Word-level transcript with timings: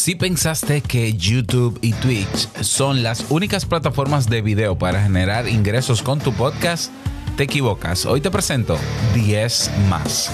Si 0.00 0.14
pensaste 0.14 0.80
que 0.80 1.12
YouTube 1.12 1.78
y 1.82 1.92
Twitch 1.92 2.48
son 2.62 3.02
las 3.02 3.26
únicas 3.28 3.66
plataformas 3.66 4.30
de 4.30 4.40
video 4.40 4.78
para 4.78 5.02
generar 5.02 5.46
ingresos 5.46 6.02
con 6.02 6.18
tu 6.18 6.32
podcast, 6.32 6.90
te 7.36 7.42
equivocas. 7.42 8.06
Hoy 8.06 8.22
te 8.22 8.30
presento 8.30 8.78
10 9.14 9.70
más. 9.90 10.30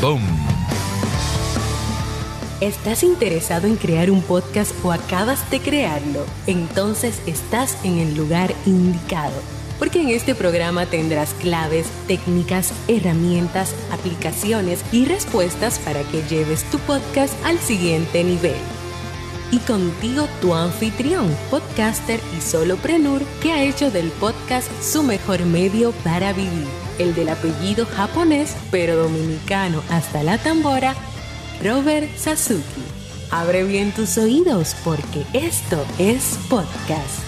¡Boom! 0.00 0.22
¿Estás 2.60 3.02
interesado 3.02 3.66
en 3.66 3.74
crear 3.74 4.12
un 4.12 4.22
podcast 4.22 4.72
o 4.84 4.92
acabas 4.92 5.50
de 5.50 5.58
crearlo? 5.58 6.24
Entonces 6.46 7.20
estás 7.26 7.84
en 7.84 7.98
el 7.98 8.14
lugar 8.14 8.54
indicado 8.64 9.34
porque 9.80 10.00
en 10.00 10.10
este 10.10 10.36
programa 10.36 10.86
tendrás 10.86 11.34
claves, 11.34 11.88
técnicas, 12.06 12.72
herramientas, 12.86 13.74
aplicaciones 13.90 14.84
y 14.92 15.04
respuestas 15.04 15.80
para 15.80 16.04
que 16.04 16.22
lleves 16.22 16.62
tu 16.70 16.78
podcast 16.78 17.34
al 17.44 17.58
siguiente 17.58 18.22
nivel. 18.22 18.54
Y 19.54 19.58
contigo 19.58 20.26
tu 20.40 20.52
anfitrión, 20.52 21.32
podcaster 21.48 22.18
y 22.36 22.40
soloprenur 22.40 23.22
que 23.40 23.52
ha 23.52 23.62
hecho 23.62 23.88
del 23.88 24.08
podcast 24.10 24.68
su 24.82 25.04
mejor 25.04 25.46
medio 25.46 25.92
para 26.02 26.32
vivir, 26.32 26.66
el 26.98 27.14
del 27.14 27.28
apellido 27.28 27.86
japonés 27.86 28.56
pero 28.72 28.96
dominicano 28.96 29.80
hasta 29.90 30.24
la 30.24 30.38
tambora, 30.38 30.96
Robert 31.62 32.12
Sasuki. 32.16 32.82
Abre 33.30 33.62
bien 33.62 33.92
tus 33.92 34.18
oídos 34.18 34.74
porque 34.82 35.22
esto 35.34 35.86
es 36.00 36.36
podcast. 36.50 37.20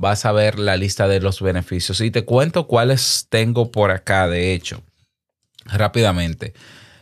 vas 0.00 0.24
a 0.24 0.32
ver 0.32 0.58
la 0.58 0.78
lista 0.78 1.08
de 1.08 1.20
los 1.20 1.42
beneficios 1.42 2.00
y 2.00 2.10
te 2.10 2.24
cuento 2.24 2.66
cuáles 2.66 3.26
tengo 3.28 3.70
por 3.70 3.90
acá, 3.90 4.28
de 4.28 4.54
hecho, 4.54 4.82
rápidamente. 5.66 6.54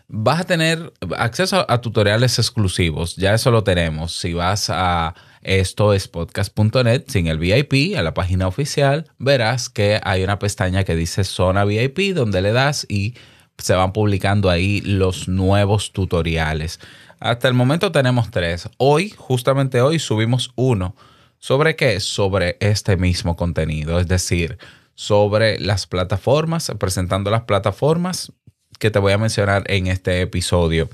Vas 0.09 0.41
a 0.41 0.45
tener 0.45 0.93
acceso 1.17 1.65
a 1.69 1.81
tutoriales 1.81 2.41
exclusivos, 2.41 3.15
ya 3.15 3.35
eso 3.35 3.53
lo 3.53 3.63
tenemos. 3.63 4.17
Si 4.17 4.35
vas 4.35 4.69
a 4.69 5.15
esto 5.43 5.93
es 5.95 6.09
podcast.net 6.09 7.05
sin 7.07 7.29
el 7.29 7.39
VIP 7.39 7.97
a 7.97 8.03
la 8.03 8.15
página 8.15 8.49
oficial, 8.49 9.05
verás 9.19 9.69
que 9.69 10.01
hay 10.03 10.25
una 10.25 10.41
pestaña 10.41 10.83
que 10.83 10.97
dice 10.97 11.23
zona 11.23 11.65
VIP 11.65 12.15
donde 12.17 12.43
le 12.43 12.51
das 12.51 12.85
y 12.89 13.15
se 13.59 13.75
van 13.75 13.93
publicando 13.93 14.51
ahí 14.51 14.81
los 14.81 15.29
nuevos 15.29 15.93
tutoriales. 15.93 16.81
Hasta 17.21 17.47
el 17.47 17.55
momento 17.55 17.93
tenemos 17.93 18.33
tres. 18.33 18.69
Hoy, 18.77 19.11
justamente 19.11 19.83
hoy, 19.83 20.01
subimos 20.01 20.51
uno. 20.57 20.97
¿Sobre 21.39 21.77
qué? 21.77 22.01
Sobre 22.01 22.57
este 22.61 22.97
mismo 22.97 23.37
contenido, 23.37 24.01
es 24.01 24.09
decir, 24.09 24.59
sobre 24.95 25.59
las 25.61 25.87
plataformas, 25.87 26.73
presentando 26.79 27.31
las 27.31 27.43
plataformas 27.43 28.33
que 28.79 28.91
te 28.91 28.99
voy 28.99 29.13
a 29.13 29.19
mencionar 29.19 29.65
en 29.71 29.87
este 29.87 30.21
episodio. 30.21 30.89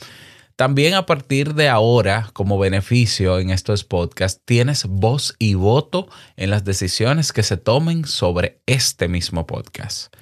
También 0.57 0.95
a 0.95 1.07
partir 1.07 1.55
de 1.55 1.69
ahora, 1.69 2.31
como 2.33 2.59
beneficio 2.59 3.41
en 3.41 3.51
estos 3.51 3.83
podcasts, 3.83 4.41
tienes 4.45 4.85
voz 4.85 5.35
y 5.39 5.55
voto 5.55 6.09
en 6.37 6.51
las 6.51 6.65
decisiones 6.65 7.33
que 7.33 7.43
se 7.43 7.57
tomen 7.57 8.05
sobre 8.05 8.61
este 8.67 9.09
mismo 9.09 9.47
podcast. 9.47 10.15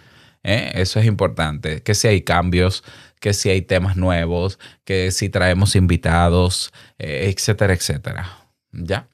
¿Eh? 0.42 0.72
Eso 0.74 1.00
es 1.00 1.06
importante, 1.06 1.82
que 1.82 1.94
si 1.94 2.08
hay 2.08 2.22
cambios, 2.22 2.82
que 3.20 3.34
si 3.34 3.50
hay 3.50 3.62
temas 3.62 3.96
nuevos, 3.96 4.58
que 4.84 5.10
si 5.10 5.28
traemos 5.28 5.76
invitados, 5.76 6.72
eh, 6.98 7.32
etcétera, 7.34 7.74
etcétera. 7.74 8.38
¿Ya? 8.72 9.08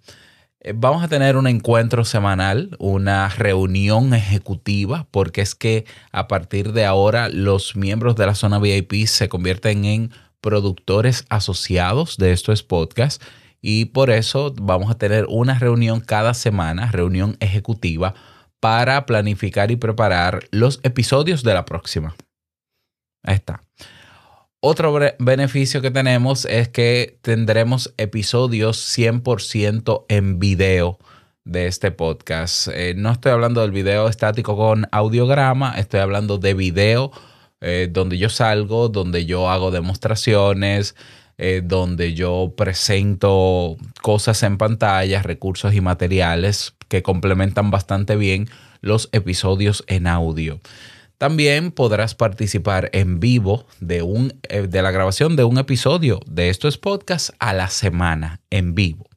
Eh, 0.60 0.72
vamos 0.74 1.02
a 1.04 1.08
tener 1.08 1.36
un 1.36 1.46
encuentro 1.46 2.04
semanal, 2.04 2.76
una 2.78 3.28
reunión 3.28 4.12
ejecutiva, 4.12 5.06
porque 5.10 5.40
es 5.40 5.54
que 5.54 5.84
a 6.10 6.26
partir 6.26 6.72
de 6.72 6.84
ahora 6.84 7.28
los 7.28 7.76
miembros 7.76 8.16
de 8.16 8.26
la 8.26 8.34
zona 8.34 8.58
VIP 8.58 9.06
se 9.06 9.28
convierten 9.28 9.84
en 9.84 10.10
productores 10.40 11.24
asociados 11.28 12.16
de 12.16 12.32
estos 12.32 12.62
podcasts 12.62 13.24
y 13.60 13.86
por 13.86 14.10
eso 14.10 14.54
vamos 14.60 14.90
a 14.90 14.98
tener 14.98 15.26
una 15.28 15.58
reunión 15.58 16.00
cada 16.00 16.34
semana, 16.34 16.90
reunión 16.90 17.36
ejecutiva, 17.40 18.14
para 18.60 19.06
planificar 19.06 19.70
y 19.70 19.76
preparar 19.76 20.48
los 20.50 20.80
episodios 20.82 21.44
de 21.44 21.54
la 21.54 21.64
próxima. 21.64 22.16
Ahí 23.22 23.36
está. 23.36 23.62
Otro 24.60 24.98
beneficio 25.20 25.80
que 25.80 25.92
tenemos 25.92 26.44
es 26.44 26.68
que 26.68 27.16
tendremos 27.22 27.94
episodios 27.96 28.98
100% 28.98 30.04
en 30.08 30.40
video 30.40 30.98
de 31.44 31.68
este 31.68 31.92
podcast. 31.92 32.66
Eh, 32.74 32.94
no 32.96 33.12
estoy 33.12 33.30
hablando 33.30 33.60
del 33.60 33.70
video 33.70 34.08
estático 34.08 34.56
con 34.56 34.88
audiograma, 34.90 35.78
estoy 35.78 36.00
hablando 36.00 36.38
de 36.38 36.54
video 36.54 37.12
eh, 37.60 37.88
donde 37.88 38.18
yo 38.18 38.30
salgo, 38.30 38.88
donde 38.88 39.26
yo 39.26 39.48
hago 39.48 39.70
demostraciones, 39.70 40.96
eh, 41.38 41.62
donde 41.64 42.14
yo 42.14 42.52
presento 42.56 43.76
cosas 44.02 44.42
en 44.42 44.58
pantalla, 44.58 45.22
recursos 45.22 45.72
y 45.72 45.80
materiales 45.80 46.74
que 46.88 47.04
complementan 47.04 47.70
bastante 47.70 48.16
bien 48.16 48.48
los 48.80 49.08
episodios 49.12 49.84
en 49.86 50.08
audio. 50.08 50.58
También 51.18 51.72
podrás 51.72 52.14
participar 52.14 52.90
en 52.92 53.18
vivo 53.18 53.66
de, 53.80 54.02
un, 54.02 54.38
eh, 54.48 54.68
de 54.68 54.82
la 54.82 54.92
grabación 54.92 55.34
de 55.34 55.42
un 55.42 55.58
episodio 55.58 56.20
de 56.26 56.48
estos 56.48 56.78
podcasts 56.78 57.32
a 57.40 57.52
la 57.52 57.68
semana 57.68 58.40
en 58.50 58.76
vivo. 58.76 59.08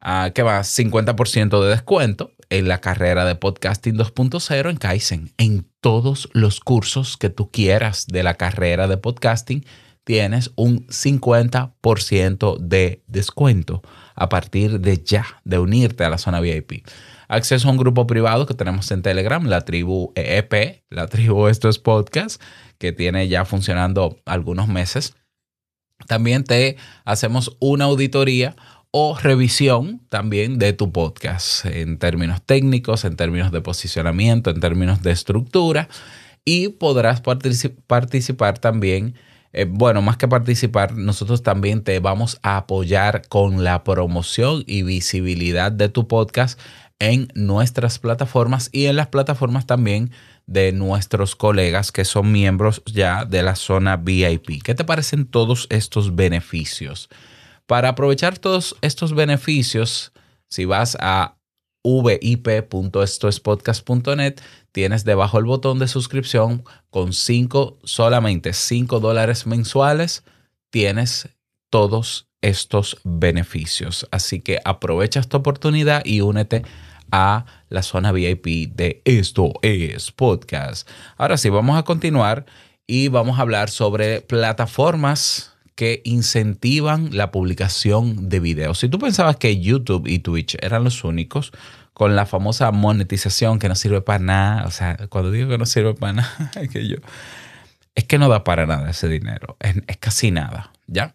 Ah, 0.00 0.30
¿Qué 0.34 0.44
más? 0.44 0.68
50% 0.78 1.62
de 1.62 1.70
descuento 1.70 2.32
en 2.50 2.68
la 2.68 2.82
carrera 2.82 3.24
de 3.24 3.34
podcasting 3.34 3.96
2.0 3.96 4.70
en 4.70 4.76
Kaizen. 4.76 5.32
En 5.38 5.66
todos 5.80 6.28
los 6.34 6.60
cursos 6.60 7.16
que 7.16 7.30
tú 7.30 7.50
quieras 7.50 8.06
de 8.06 8.22
la 8.22 8.34
carrera 8.34 8.86
de 8.86 8.98
podcasting, 8.98 9.64
tienes 10.04 10.52
un 10.56 10.86
50% 10.86 12.58
de 12.58 13.02
descuento 13.06 13.82
a 14.14 14.28
partir 14.28 14.80
de 14.80 15.02
ya, 15.02 15.26
de 15.44 15.58
unirte 15.58 16.04
a 16.04 16.10
la 16.10 16.18
zona 16.18 16.40
VIP. 16.40 16.86
Acceso 17.28 17.68
a 17.68 17.72
un 17.72 17.76
grupo 17.76 18.06
privado 18.06 18.46
que 18.46 18.54
tenemos 18.54 18.90
en 18.90 19.02
Telegram, 19.02 19.44
la 19.44 19.60
tribu 19.60 20.12
EEP, 20.14 20.82
la 20.88 21.06
tribu 21.08 21.46
Esto 21.48 21.68
es 21.68 21.78
Podcast, 21.78 22.40
que 22.78 22.92
tiene 22.92 23.28
ya 23.28 23.44
funcionando 23.44 24.18
algunos 24.24 24.66
meses. 24.68 25.14
También 26.06 26.44
te 26.44 26.76
hacemos 27.04 27.56
una 27.60 27.84
auditoría 27.84 28.56
o 28.90 29.16
revisión 29.18 30.00
también 30.08 30.58
de 30.58 30.72
tu 30.72 30.90
podcast 30.90 31.66
en 31.66 31.98
términos 31.98 32.40
técnicos, 32.44 33.04
en 33.04 33.16
términos 33.16 33.52
de 33.52 33.60
posicionamiento, 33.60 34.48
en 34.48 34.60
términos 34.60 35.02
de 35.02 35.10
estructura 35.10 35.88
y 36.46 36.70
podrás 36.70 37.20
participar 37.20 38.58
también. 38.58 39.14
Eh, 39.52 39.66
bueno, 39.68 40.00
más 40.00 40.16
que 40.16 40.28
participar, 40.28 40.94
nosotros 40.94 41.42
también 41.42 41.82
te 41.82 41.98
vamos 42.00 42.38
a 42.42 42.58
apoyar 42.58 43.28
con 43.28 43.64
la 43.64 43.84
promoción 43.84 44.62
y 44.66 44.82
visibilidad 44.82 45.72
de 45.72 45.90
tu 45.90 46.08
podcast 46.08 46.58
en 46.98 47.28
nuestras 47.34 47.98
plataformas 47.98 48.68
y 48.72 48.86
en 48.86 48.96
las 48.96 49.08
plataformas 49.08 49.66
también 49.66 50.10
de 50.46 50.72
nuestros 50.72 51.36
colegas 51.36 51.92
que 51.92 52.04
son 52.04 52.32
miembros 52.32 52.82
ya 52.86 53.24
de 53.24 53.42
la 53.42 53.56
zona 53.56 53.96
VIP. 53.96 54.62
¿Qué 54.62 54.74
te 54.74 54.84
parecen 54.84 55.24
todos 55.26 55.66
estos 55.70 56.14
beneficios? 56.16 57.08
Para 57.66 57.90
aprovechar 57.90 58.38
todos 58.38 58.76
estos 58.80 59.14
beneficios, 59.14 60.12
si 60.48 60.64
vas 60.64 60.96
a 61.00 61.36
vip.estoespodcast.net, 61.84 64.40
tienes 64.72 65.04
debajo 65.04 65.38
el 65.38 65.44
botón 65.44 65.78
de 65.78 65.86
suscripción 65.88 66.64
con 66.90 67.12
5, 67.12 67.78
solamente 67.84 68.52
5 68.52 68.98
dólares 69.00 69.46
mensuales, 69.46 70.24
tienes 70.70 71.28
todos 71.70 72.27
estos 72.42 72.98
beneficios. 73.04 74.06
Así 74.10 74.40
que 74.40 74.60
aprovecha 74.64 75.20
esta 75.20 75.36
oportunidad 75.36 76.04
y 76.04 76.20
únete 76.20 76.62
a 77.10 77.46
la 77.68 77.82
zona 77.82 78.12
VIP 78.12 78.74
de 78.74 79.02
Esto 79.04 79.52
es 79.62 80.12
Podcast. 80.12 80.88
Ahora 81.16 81.36
sí, 81.36 81.48
vamos 81.48 81.78
a 81.78 81.82
continuar 81.82 82.46
y 82.86 83.08
vamos 83.08 83.38
a 83.38 83.42
hablar 83.42 83.70
sobre 83.70 84.20
plataformas 84.20 85.54
que 85.74 86.02
incentivan 86.04 87.10
la 87.16 87.30
publicación 87.30 88.28
de 88.28 88.40
videos. 88.40 88.78
Si 88.78 88.88
tú 88.88 88.98
pensabas 88.98 89.36
que 89.36 89.60
YouTube 89.60 90.08
y 90.08 90.18
Twitch 90.18 90.56
eran 90.60 90.82
los 90.82 91.04
únicos 91.04 91.52
con 91.92 92.16
la 92.16 92.26
famosa 92.26 92.72
monetización 92.72 93.58
que 93.58 93.68
no 93.68 93.74
sirve 93.74 94.00
para 94.00 94.18
nada, 94.18 94.66
o 94.66 94.70
sea, 94.70 94.96
cuando 95.08 95.30
digo 95.30 95.48
que 95.48 95.58
no 95.58 95.66
sirve 95.66 95.94
para 95.94 96.14
nada, 96.14 96.50
es 96.60 96.68
que 96.68 96.88
yo, 96.88 96.96
es 97.94 98.04
que 98.04 98.18
no 98.18 98.28
da 98.28 98.42
para 98.42 98.66
nada 98.66 98.90
ese 98.90 99.08
dinero, 99.08 99.56
es, 99.60 99.76
es 99.86 99.96
casi 99.98 100.30
nada, 100.30 100.72
¿ya? 100.88 101.14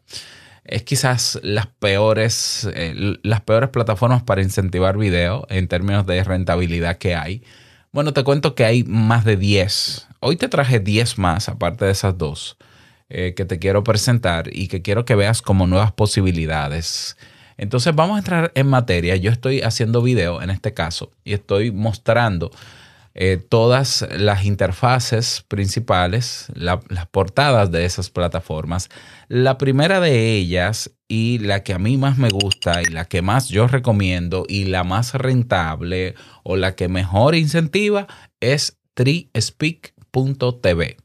Es 0.65 0.83
quizás 0.83 1.39
las 1.43 1.67
peores, 1.67 2.69
eh, 2.73 3.17
las 3.23 3.41
peores 3.41 3.69
plataformas 3.69 4.23
para 4.23 4.41
incentivar 4.41 4.97
video 4.97 5.45
en 5.49 5.67
términos 5.67 6.05
de 6.05 6.23
rentabilidad 6.23 6.97
que 6.97 7.15
hay. 7.15 7.43
Bueno, 7.91 8.13
te 8.13 8.23
cuento 8.23 8.55
que 8.55 8.65
hay 8.65 8.83
más 8.83 9.25
de 9.25 9.37
10. 9.37 10.07
Hoy 10.19 10.37
te 10.37 10.47
traje 10.47 10.79
10 10.79 11.17
más, 11.19 11.49
aparte 11.49 11.85
de 11.85 11.91
esas 11.91 12.17
dos, 12.17 12.57
eh, 13.09 13.33
que 13.35 13.45
te 13.45 13.59
quiero 13.59 13.83
presentar 13.83 14.49
y 14.51 14.67
que 14.67 14.81
quiero 14.81 15.05
que 15.05 15.15
veas 15.15 15.41
como 15.41 15.67
nuevas 15.67 15.91
posibilidades. 15.91 17.17
Entonces 17.57 17.93
vamos 17.93 18.15
a 18.15 18.19
entrar 18.19 18.51
en 18.55 18.67
materia. 18.67 19.15
Yo 19.15 19.31
estoy 19.31 19.61
haciendo 19.61 20.01
video 20.01 20.41
en 20.41 20.49
este 20.49 20.73
caso 20.73 21.11
y 21.23 21.33
estoy 21.33 21.71
mostrando 21.71 22.51
eh, 23.15 23.37
todas 23.37 24.07
las 24.11 24.45
interfaces 24.45 25.45
principales, 25.47 26.47
las 26.55 26.79
portadas 27.11 27.71
de 27.71 27.85
esas 27.85 28.09
plataformas. 28.09 28.89
La 29.27 29.57
primera 29.57 29.99
de 29.99 30.35
ellas 30.35 30.91
y 31.07 31.37
la 31.37 31.63
que 31.63 31.73
a 31.73 31.79
mí 31.79 31.97
más 31.97 32.17
me 32.17 32.29
gusta 32.29 32.81
y 32.81 32.85
la 32.85 33.05
que 33.05 33.21
más 33.21 33.49
yo 33.49 33.67
recomiendo 33.67 34.45
y 34.47 34.65
la 34.65 34.83
más 34.83 35.13
rentable 35.13 36.15
o 36.43 36.55
la 36.55 36.75
que 36.75 36.87
mejor 36.87 37.35
incentiva 37.35 38.07
es 38.39 38.79
treespeak.tv. 38.95 40.97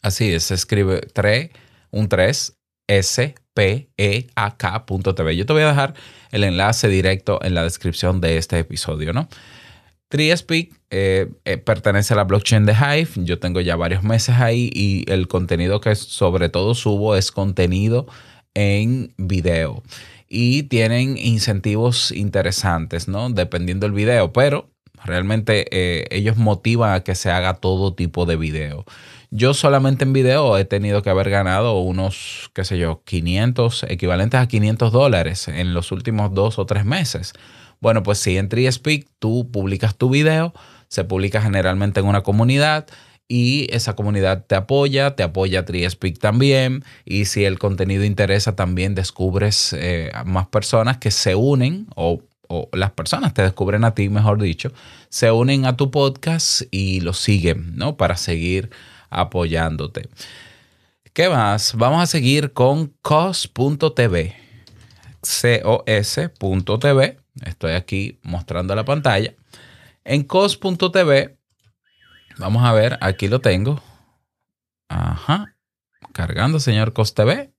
Así 0.00 0.32
es, 0.32 0.44
se 0.44 0.54
escribe 0.54 1.00
3, 1.12 1.50
un 1.90 2.08
3, 2.08 2.56
S, 2.88 3.34
P, 3.54 3.90
E, 3.96 4.26
A, 4.34 4.56
K.tv. 4.56 5.36
Yo 5.36 5.46
te 5.46 5.52
voy 5.52 5.62
a 5.62 5.68
dejar 5.68 5.94
el 6.30 6.44
enlace 6.44 6.88
directo 6.88 7.38
en 7.42 7.54
la 7.54 7.62
descripción 7.62 8.20
de 8.20 8.38
este 8.38 8.58
episodio, 8.58 9.12
¿no? 9.12 9.28
TreeSpeak 10.12 10.78
eh, 10.90 11.30
eh, 11.46 11.56
pertenece 11.56 12.12
a 12.12 12.18
la 12.18 12.24
blockchain 12.24 12.66
de 12.66 12.74
Hive. 12.74 13.24
Yo 13.24 13.38
tengo 13.38 13.62
ya 13.62 13.76
varios 13.76 14.02
meses 14.02 14.36
ahí 14.36 14.70
y 14.74 15.10
el 15.10 15.26
contenido 15.26 15.80
que 15.80 15.94
sobre 15.94 16.50
todo 16.50 16.74
subo 16.74 17.16
es 17.16 17.32
contenido 17.32 18.06
en 18.52 19.14
video. 19.16 19.82
Y 20.28 20.64
tienen 20.64 21.16
incentivos 21.16 22.12
interesantes, 22.12 23.08
¿no? 23.08 23.30
Dependiendo 23.30 23.86
del 23.86 23.94
video, 23.94 24.34
pero 24.34 24.68
realmente 25.02 25.64
eh, 25.70 26.06
ellos 26.10 26.36
motivan 26.36 26.92
a 26.92 27.00
que 27.00 27.14
se 27.14 27.30
haga 27.30 27.54
todo 27.54 27.94
tipo 27.94 28.26
de 28.26 28.36
video. 28.36 28.84
Yo 29.30 29.54
solamente 29.54 30.04
en 30.04 30.12
video 30.12 30.58
he 30.58 30.66
tenido 30.66 31.00
que 31.00 31.08
haber 31.08 31.30
ganado 31.30 31.80
unos, 31.80 32.50
qué 32.52 32.66
sé 32.66 32.76
yo, 32.76 33.02
500, 33.06 33.84
equivalentes 33.84 34.38
a 34.38 34.46
500 34.46 34.92
dólares 34.92 35.48
en 35.48 35.72
los 35.72 35.90
últimos 35.90 36.34
dos 36.34 36.58
o 36.58 36.66
tres 36.66 36.84
meses. 36.84 37.32
Bueno, 37.82 38.04
pues 38.04 38.18
si 38.18 38.38
en 38.38 38.48
TreeSpeak 38.48 39.08
tú 39.18 39.50
publicas 39.50 39.96
tu 39.96 40.08
video, 40.08 40.54
se 40.86 41.02
publica 41.02 41.42
generalmente 41.42 41.98
en 41.98 42.06
una 42.06 42.22
comunidad 42.22 42.86
y 43.26 43.66
esa 43.74 43.96
comunidad 43.96 44.44
te 44.46 44.54
apoya, 44.54 45.16
te 45.16 45.24
apoya 45.24 45.64
TreeSpeak 45.64 46.20
también 46.20 46.84
y 47.04 47.24
si 47.24 47.44
el 47.44 47.58
contenido 47.58 48.04
interesa 48.04 48.54
también 48.54 48.94
descubres 48.94 49.74
eh, 49.76 50.12
más 50.24 50.46
personas 50.46 50.98
que 50.98 51.10
se 51.10 51.34
unen 51.34 51.88
o, 51.96 52.22
o 52.46 52.68
las 52.72 52.92
personas 52.92 53.34
te 53.34 53.42
descubren 53.42 53.82
a 53.82 53.96
ti, 53.96 54.08
mejor 54.08 54.40
dicho, 54.40 54.70
se 55.08 55.32
unen 55.32 55.66
a 55.66 55.76
tu 55.76 55.90
podcast 55.90 56.62
y 56.70 57.00
lo 57.00 57.14
siguen, 57.14 57.76
¿no? 57.76 57.96
Para 57.96 58.16
seguir 58.16 58.70
apoyándote. 59.10 60.08
¿Qué 61.12 61.28
más? 61.28 61.74
Vamos 61.74 62.00
a 62.00 62.06
seguir 62.06 62.52
con 62.52 62.92
cos.tv. 63.02 64.36
cos.tv 65.20 67.21
Estoy 67.44 67.72
aquí 67.72 68.18
mostrando 68.22 68.74
la 68.74 68.84
pantalla. 68.84 69.34
En 70.04 70.24
cos.tv, 70.24 71.36
vamos 72.38 72.64
a 72.64 72.72
ver, 72.72 72.98
aquí 73.00 73.28
lo 73.28 73.40
tengo. 73.40 73.82
Ajá. 74.88 75.56
Cargando, 76.12 76.60
señor 76.60 76.92
CosTV. 76.92 77.50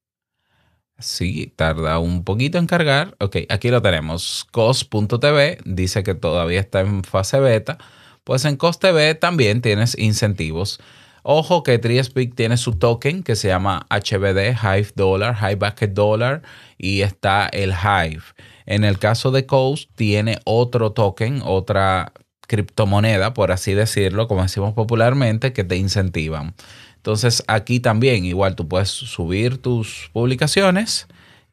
Sí, 0.99 1.51
tarda 1.55 1.99
un 1.99 2.23
poquito 2.23 2.57
en 2.57 2.67
cargar. 2.67 3.15
Ok, 3.19 3.37
aquí 3.49 3.69
lo 3.69 3.81
tenemos. 3.81 4.45
Cos.tv 4.51 5.57
dice 5.65 6.03
que 6.03 6.15
todavía 6.15 6.59
está 6.59 6.81
en 6.81 7.03
fase 7.03 7.39
beta. 7.39 7.77
Pues 8.23 8.45
en 8.45 8.55
CosTV 8.55 9.19
también 9.19 9.61
tienes 9.61 9.97
incentivos. 9.97 10.79
Ojo 11.23 11.63
que 11.63 11.79
TreeSpeak 11.79 12.35
tiene 12.35 12.57
su 12.57 12.73
token 12.73 13.23
que 13.23 13.35
se 13.35 13.47
llama 13.47 13.87
HBD, 13.89 14.55
Hive 14.61 14.91
Dollar, 14.95 15.35
Hive 15.39 15.55
Bucket 15.55 15.93
Dollar, 15.93 16.41
y 16.77 17.01
está 17.01 17.47
el 17.47 17.71
Hive. 17.71 18.23
En 18.65 18.83
el 18.83 18.99
caso 18.99 19.31
de 19.31 19.45
Coast, 19.45 19.89
tiene 19.95 20.39
otro 20.45 20.91
token, 20.91 21.41
otra 21.43 22.13
criptomoneda, 22.47 23.33
por 23.33 23.51
así 23.51 23.73
decirlo, 23.73 24.27
como 24.27 24.43
decimos 24.43 24.73
popularmente, 24.73 25.53
que 25.53 25.63
te 25.63 25.77
incentivan. 25.77 26.53
Entonces 26.97 27.43
aquí 27.47 27.79
también 27.79 28.25
igual 28.25 28.55
tú 28.55 28.67
puedes 28.67 28.89
subir 28.89 29.57
tus 29.57 30.09
publicaciones 30.13 31.07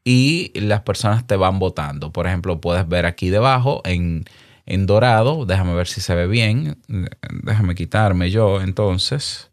y 0.05 0.53
las 0.55 0.83
personas 0.83 1.27
te 1.27 1.37
van 1.37 1.59
votando. 1.59 2.13
Por 2.13 2.27
ejemplo, 2.27 2.61
puedes 2.61 2.87
ver 2.87 3.07
aquí 3.07 3.31
debajo 3.31 3.83
en, 3.85 4.25
en 4.67 4.87
dorado, 4.87 5.47
déjame 5.47 5.75
ver 5.75 5.89
si 5.89 6.01
se 6.01 6.15
ve 6.15 6.27
bien, 6.27 6.79
déjame 7.43 7.75
quitarme 7.75 8.31
yo 8.31 8.61
entonces, 8.61 9.51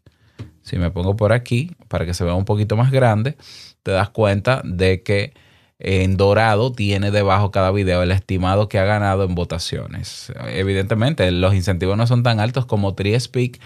si 0.62 0.76
me 0.76 0.90
pongo 0.90 1.16
por 1.16 1.32
aquí 1.32 1.72
para 1.88 2.06
que 2.06 2.14
se 2.14 2.24
vea 2.24 2.34
un 2.34 2.44
poquito 2.44 2.76
más 2.76 2.92
grande, 2.92 3.36
te 3.82 3.90
das 3.90 4.10
cuenta 4.10 4.62
de 4.64 5.02
que 5.02 5.32
en 5.78 6.16
dorado 6.16 6.72
tiene 6.72 7.10
debajo 7.10 7.50
cada 7.50 7.70
video 7.70 8.02
el 8.02 8.10
estimado 8.10 8.68
que 8.68 8.78
ha 8.78 8.84
ganado 8.84 9.24
en 9.24 9.34
votaciones. 9.34 10.32
Evidentemente, 10.48 11.30
los 11.30 11.54
incentivos 11.54 11.96
no 11.96 12.06
son 12.06 12.22
tan 12.22 12.40
altos 12.40 12.66
como 12.66 12.94
TreeSpeak, 12.94 13.60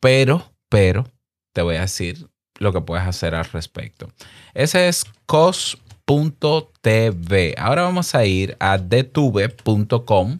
pero, 0.00 0.50
pero, 0.68 1.04
te 1.52 1.62
voy 1.62 1.76
a 1.76 1.82
decir 1.82 2.28
lo 2.58 2.72
que 2.72 2.80
puedes 2.80 3.06
hacer 3.06 3.34
al 3.34 3.44
respecto. 3.44 4.08
Ese 4.54 4.88
es 4.88 5.04
cos.tv. 5.26 5.84
Ahora 7.58 7.82
vamos 7.82 8.14
a 8.14 8.24
ir 8.24 8.56
a 8.60 8.78
detuve.com. 8.78 10.38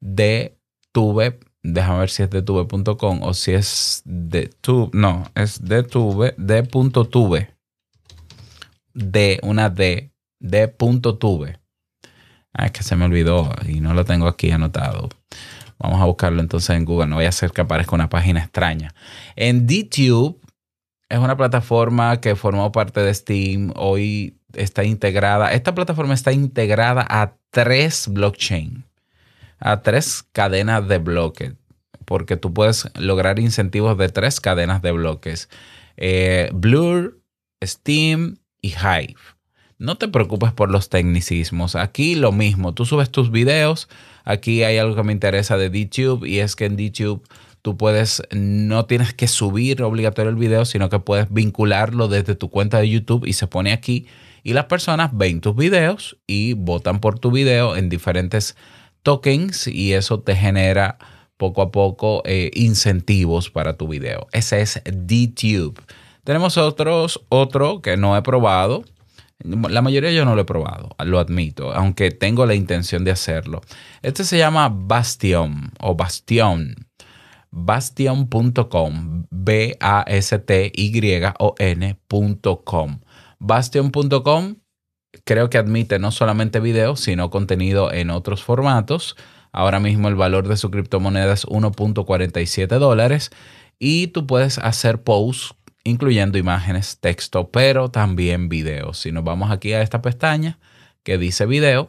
Detuve, 0.00 1.38
déjame 1.62 1.98
ver 2.00 2.10
si 2.10 2.22
es 2.22 2.30
detuve.com 2.30 3.22
o 3.22 3.34
si 3.34 3.52
es 3.52 4.02
de 4.04 4.50
no, 4.92 5.30
es 5.34 5.62
detuve, 5.62 6.34
de.tuve. 6.38 7.50
De, 8.94 9.38
una 9.42 9.68
D 9.68 10.10
de 10.38 10.68
punto. 10.68 11.18
Ah, 12.52 12.66
es 12.66 12.72
que 12.72 12.82
se 12.82 12.96
me 12.96 13.04
olvidó 13.04 13.52
y 13.66 13.80
no 13.80 13.94
lo 13.94 14.04
tengo 14.04 14.26
aquí 14.26 14.50
anotado. 14.50 15.08
Vamos 15.78 16.00
a 16.00 16.06
buscarlo 16.06 16.40
entonces 16.40 16.70
en 16.70 16.84
Google. 16.84 17.06
No 17.06 17.16
voy 17.16 17.26
a 17.26 17.30
hacer 17.30 17.50
que 17.50 17.60
aparezca 17.60 17.94
una 17.94 18.08
página 18.08 18.40
extraña. 18.40 18.94
En 19.34 19.66
DTube 19.66 20.40
es 21.08 21.18
una 21.18 21.36
plataforma 21.36 22.20
que 22.20 22.34
formó 22.34 22.72
parte 22.72 23.00
de 23.00 23.12
Steam. 23.12 23.72
Hoy 23.76 24.38
está 24.54 24.84
integrada. 24.84 25.52
Esta 25.52 25.74
plataforma 25.74 26.14
está 26.14 26.32
integrada 26.32 27.06
a 27.08 27.36
tres 27.50 28.08
blockchain, 28.08 28.84
a 29.58 29.82
tres 29.82 30.24
cadenas 30.32 30.88
de 30.88 30.98
bloques, 30.98 31.52
porque 32.04 32.36
tú 32.36 32.52
puedes 32.54 32.90
lograr 32.98 33.38
incentivos 33.38 33.98
de 33.98 34.08
tres 34.08 34.40
cadenas 34.40 34.82
de 34.82 34.92
bloques: 34.92 35.48
eh, 35.96 36.50
Blur, 36.54 37.20
Steam 37.62 38.38
y 38.60 38.68
Hive. 38.70 39.35
No 39.78 39.96
te 39.96 40.08
preocupes 40.08 40.52
por 40.52 40.70
los 40.70 40.88
tecnicismos. 40.88 41.76
Aquí 41.76 42.14
lo 42.14 42.32
mismo. 42.32 42.72
Tú 42.72 42.86
subes 42.86 43.10
tus 43.10 43.30
videos. 43.30 43.88
Aquí 44.24 44.62
hay 44.62 44.78
algo 44.78 44.96
que 44.96 45.02
me 45.02 45.12
interesa 45.12 45.58
de 45.58 45.68
DTube 45.68 46.26
y 46.26 46.38
es 46.38 46.56
que 46.56 46.64
en 46.64 46.76
DTube 46.76 47.22
tú 47.60 47.76
puedes, 47.76 48.22
no 48.32 48.86
tienes 48.86 49.12
que 49.12 49.28
subir 49.28 49.82
obligatorio 49.82 50.30
el 50.30 50.36
video, 50.36 50.64
sino 50.64 50.88
que 50.88 50.98
puedes 50.98 51.30
vincularlo 51.30 52.08
desde 52.08 52.34
tu 52.34 52.48
cuenta 52.48 52.78
de 52.78 52.88
YouTube 52.88 53.26
y 53.26 53.34
se 53.34 53.48
pone 53.48 53.72
aquí. 53.72 54.06
Y 54.42 54.54
las 54.54 54.64
personas 54.64 55.10
ven 55.12 55.40
tus 55.40 55.54
videos 55.54 56.16
y 56.26 56.54
votan 56.54 57.00
por 57.00 57.18
tu 57.18 57.30
video 57.30 57.76
en 57.76 57.90
diferentes 57.90 58.56
tokens 59.02 59.66
y 59.66 59.92
eso 59.92 60.20
te 60.20 60.34
genera 60.36 60.96
poco 61.36 61.60
a 61.60 61.70
poco 61.70 62.22
eh, 62.24 62.50
incentivos 62.54 63.50
para 63.50 63.76
tu 63.76 63.88
video. 63.88 64.26
Ese 64.32 64.62
es 64.62 64.80
DTube. 64.84 65.74
Tenemos 66.24 66.56
otros, 66.56 67.24
otro 67.28 67.82
que 67.82 67.96
no 67.98 68.16
he 68.16 68.22
probado 68.22 68.84
La 69.38 69.82
mayoría 69.82 70.12
yo 70.12 70.24
no 70.24 70.34
lo 70.34 70.42
he 70.42 70.46
probado, 70.46 70.96
lo 71.04 71.18
admito, 71.18 71.72
aunque 71.72 72.10
tengo 72.10 72.46
la 72.46 72.54
intención 72.54 73.04
de 73.04 73.10
hacerlo. 73.10 73.60
Este 74.02 74.24
se 74.24 74.38
llama 74.38 74.70
Bastion 74.72 75.72
o 75.80 75.94
Bastion. 75.94 76.74
Bastion.com. 77.50 79.26
B-A-S-T-Y-O-N.com. 79.30 79.80
Bastion.com 83.38 84.56
creo 85.24 85.50
que 85.50 85.58
admite 85.58 85.98
no 85.98 86.10
solamente 86.10 86.60
video, 86.60 86.96
sino 86.96 87.30
contenido 87.30 87.92
en 87.92 88.10
otros 88.10 88.42
formatos. 88.42 89.16
Ahora 89.52 89.80
mismo 89.80 90.08
el 90.08 90.14
valor 90.14 90.48
de 90.48 90.56
su 90.56 90.70
criptomoneda 90.70 91.32
es 91.32 91.46
1.47 91.46 92.78
dólares 92.78 93.30
y 93.78 94.08
tú 94.08 94.26
puedes 94.26 94.58
hacer 94.58 95.02
posts 95.02 95.54
incluyendo 95.86 96.36
imágenes, 96.36 96.98
texto, 97.00 97.50
pero 97.50 97.90
también 97.90 98.48
videos. 98.48 98.98
Si 98.98 99.12
nos 99.12 99.24
vamos 99.24 99.50
aquí 99.50 99.72
a 99.72 99.82
esta 99.82 100.02
pestaña 100.02 100.58
que 101.04 101.16
dice 101.16 101.46
video, 101.46 101.88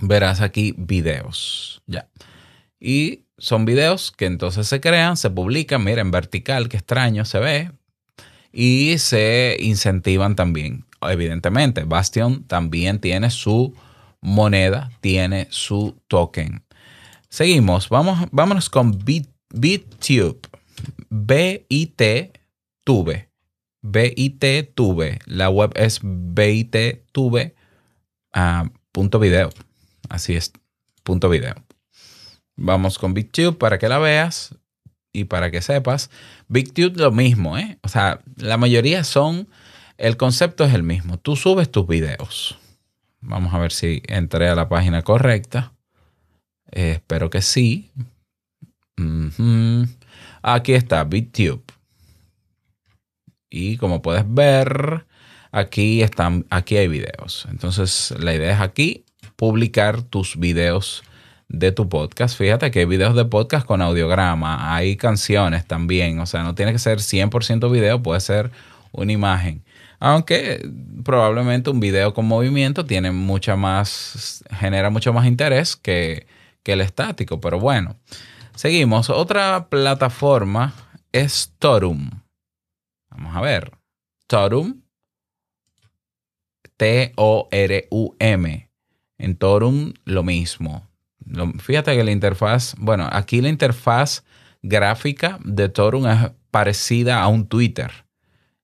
verás 0.00 0.40
aquí 0.40 0.74
videos. 0.76 1.82
Ya. 1.86 2.08
Y 2.80 3.24
son 3.38 3.64
videos 3.64 4.10
que 4.10 4.26
entonces 4.26 4.66
se 4.66 4.80
crean, 4.80 5.16
se 5.16 5.30
publican, 5.30 5.84
mira, 5.84 6.00
en 6.00 6.10
vertical, 6.10 6.68
qué 6.68 6.78
extraño 6.78 7.24
se 7.24 7.38
ve, 7.38 7.70
y 8.52 8.98
se 8.98 9.56
incentivan 9.60 10.34
también. 10.34 10.84
Evidentemente, 11.00 11.84
Bastion 11.84 12.44
también 12.44 12.98
tiene 12.98 13.30
su 13.30 13.74
moneda, 14.20 14.90
tiene 15.00 15.46
su 15.50 15.96
token. 16.08 16.64
Seguimos, 17.28 17.88
vamos, 17.88 18.28
vámonos 18.32 18.68
con 18.68 18.98
BitTube. 18.98 20.40
B-I-T 21.08 22.32
Tuve. 22.86 23.30
BIT 23.82 24.72
Tuve. 24.74 25.18
La 25.26 25.50
web 25.50 25.72
es 25.74 25.98
BIT 26.04 27.10
Tuve. 27.10 27.56
Ah, 28.32 28.70
punto 28.92 29.18
video. 29.18 29.50
Así 30.08 30.36
es. 30.36 30.52
Punto 31.02 31.28
video. 31.28 31.54
Vamos 32.54 32.98
con 32.98 33.12
BigTube 33.12 33.58
para 33.58 33.78
que 33.78 33.88
la 33.88 33.98
veas 33.98 34.54
y 35.12 35.24
para 35.24 35.50
que 35.50 35.62
sepas. 35.62 36.10
BigTube 36.46 36.96
lo 36.96 37.10
mismo, 37.10 37.58
¿eh? 37.58 37.78
O 37.82 37.88
sea, 37.88 38.20
la 38.36 38.56
mayoría 38.56 39.02
son. 39.02 39.48
El 39.98 40.16
concepto 40.16 40.64
es 40.64 40.72
el 40.72 40.84
mismo. 40.84 41.18
Tú 41.18 41.34
subes 41.34 41.72
tus 41.72 41.88
videos. 41.88 42.56
Vamos 43.20 43.52
a 43.52 43.58
ver 43.58 43.72
si 43.72 44.00
entré 44.06 44.48
a 44.48 44.54
la 44.54 44.68
página 44.68 45.02
correcta. 45.02 45.72
Espero 46.70 47.30
que 47.30 47.42
sí. 47.42 47.90
Aquí 50.42 50.72
está, 50.74 51.02
BigTube. 51.02 51.64
Y 53.50 53.76
como 53.76 54.02
puedes 54.02 54.24
ver, 54.26 55.06
aquí 55.52 56.02
están, 56.02 56.46
aquí 56.50 56.76
hay 56.76 56.88
videos. 56.88 57.46
Entonces, 57.50 58.14
la 58.18 58.34
idea 58.34 58.52
es 58.52 58.60
aquí 58.60 59.04
publicar 59.36 60.02
tus 60.02 60.38
videos 60.38 61.02
de 61.48 61.72
tu 61.72 61.88
podcast. 61.88 62.36
Fíjate 62.36 62.70
que 62.70 62.80
hay 62.80 62.84
videos 62.84 63.14
de 63.14 63.24
podcast 63.24 63.66
con 63.66 63.82
audiograma, 63.82 64.74
hay 64.74 64.96
canciones 64.96 65.66
también, 65.66 66.18
o 66.18 66.26
sea, 66.26 66.42
no 66.42 66.54
tiene 66.54 66.72
que 66.72 66.78
ser 66.78 66.98
100% 66.98 67.70
video, 67.70 68.02
puede 68.02 68.20
ser 68.20 68.50
una 68.92 69.12
imagen. 69.12 69.62
Aunque 69.98 70.68
probablemente 71.04 71.70
un 71.70 71.80
video 71.80 72.12
con 72.12 72.26
movimiento 72.26 72.84
tiene 72.84 73.12
mucha 73.12 73.56
más, 73.56 74.44
genera 74.50 74.90
mucho 74.90 75.12
más 75.12 75.26
interés 75.26 75.76
que, 75.76 76.26
que 76.62 76.72
el 76.72 76.80
estático, 76.80 77.40
pero 77.40 77.58
bueno. 77.58 77.96
Seguimos. 78.54 79.10
Otra 79.10 79.68
plataforma 79.68 80.72
es 81.12 81.52
Torum. 81.58 82.25
Vamos 83.16 83.34
a 83.34 83.40
ver. 83.40 83.72
Torum. 84.26 84.82
T-O-R-U-M. 86.76 88.70
En 89.18 89.36
Torum 89.36 89.94
lo 90.04 90.22
mismo. 90.22 90.86
fíjate 91.58 91.96
que 91.96 92.04
la 92.04 92.10
interfaz, 92.10 92.74
bueno, 92.78 93.08
aquí 93.10 93.40
la 93.40 93.48
interfaz 93.48 94.24
gráfica 94.62 95.38
de 95.42 95.68
Torum 95.68 96.06
es 96.06 96.30
parecida 96.50 97.22
a 97.22 97.28
un 97.28 97.46
Twitter. 97.48 97.90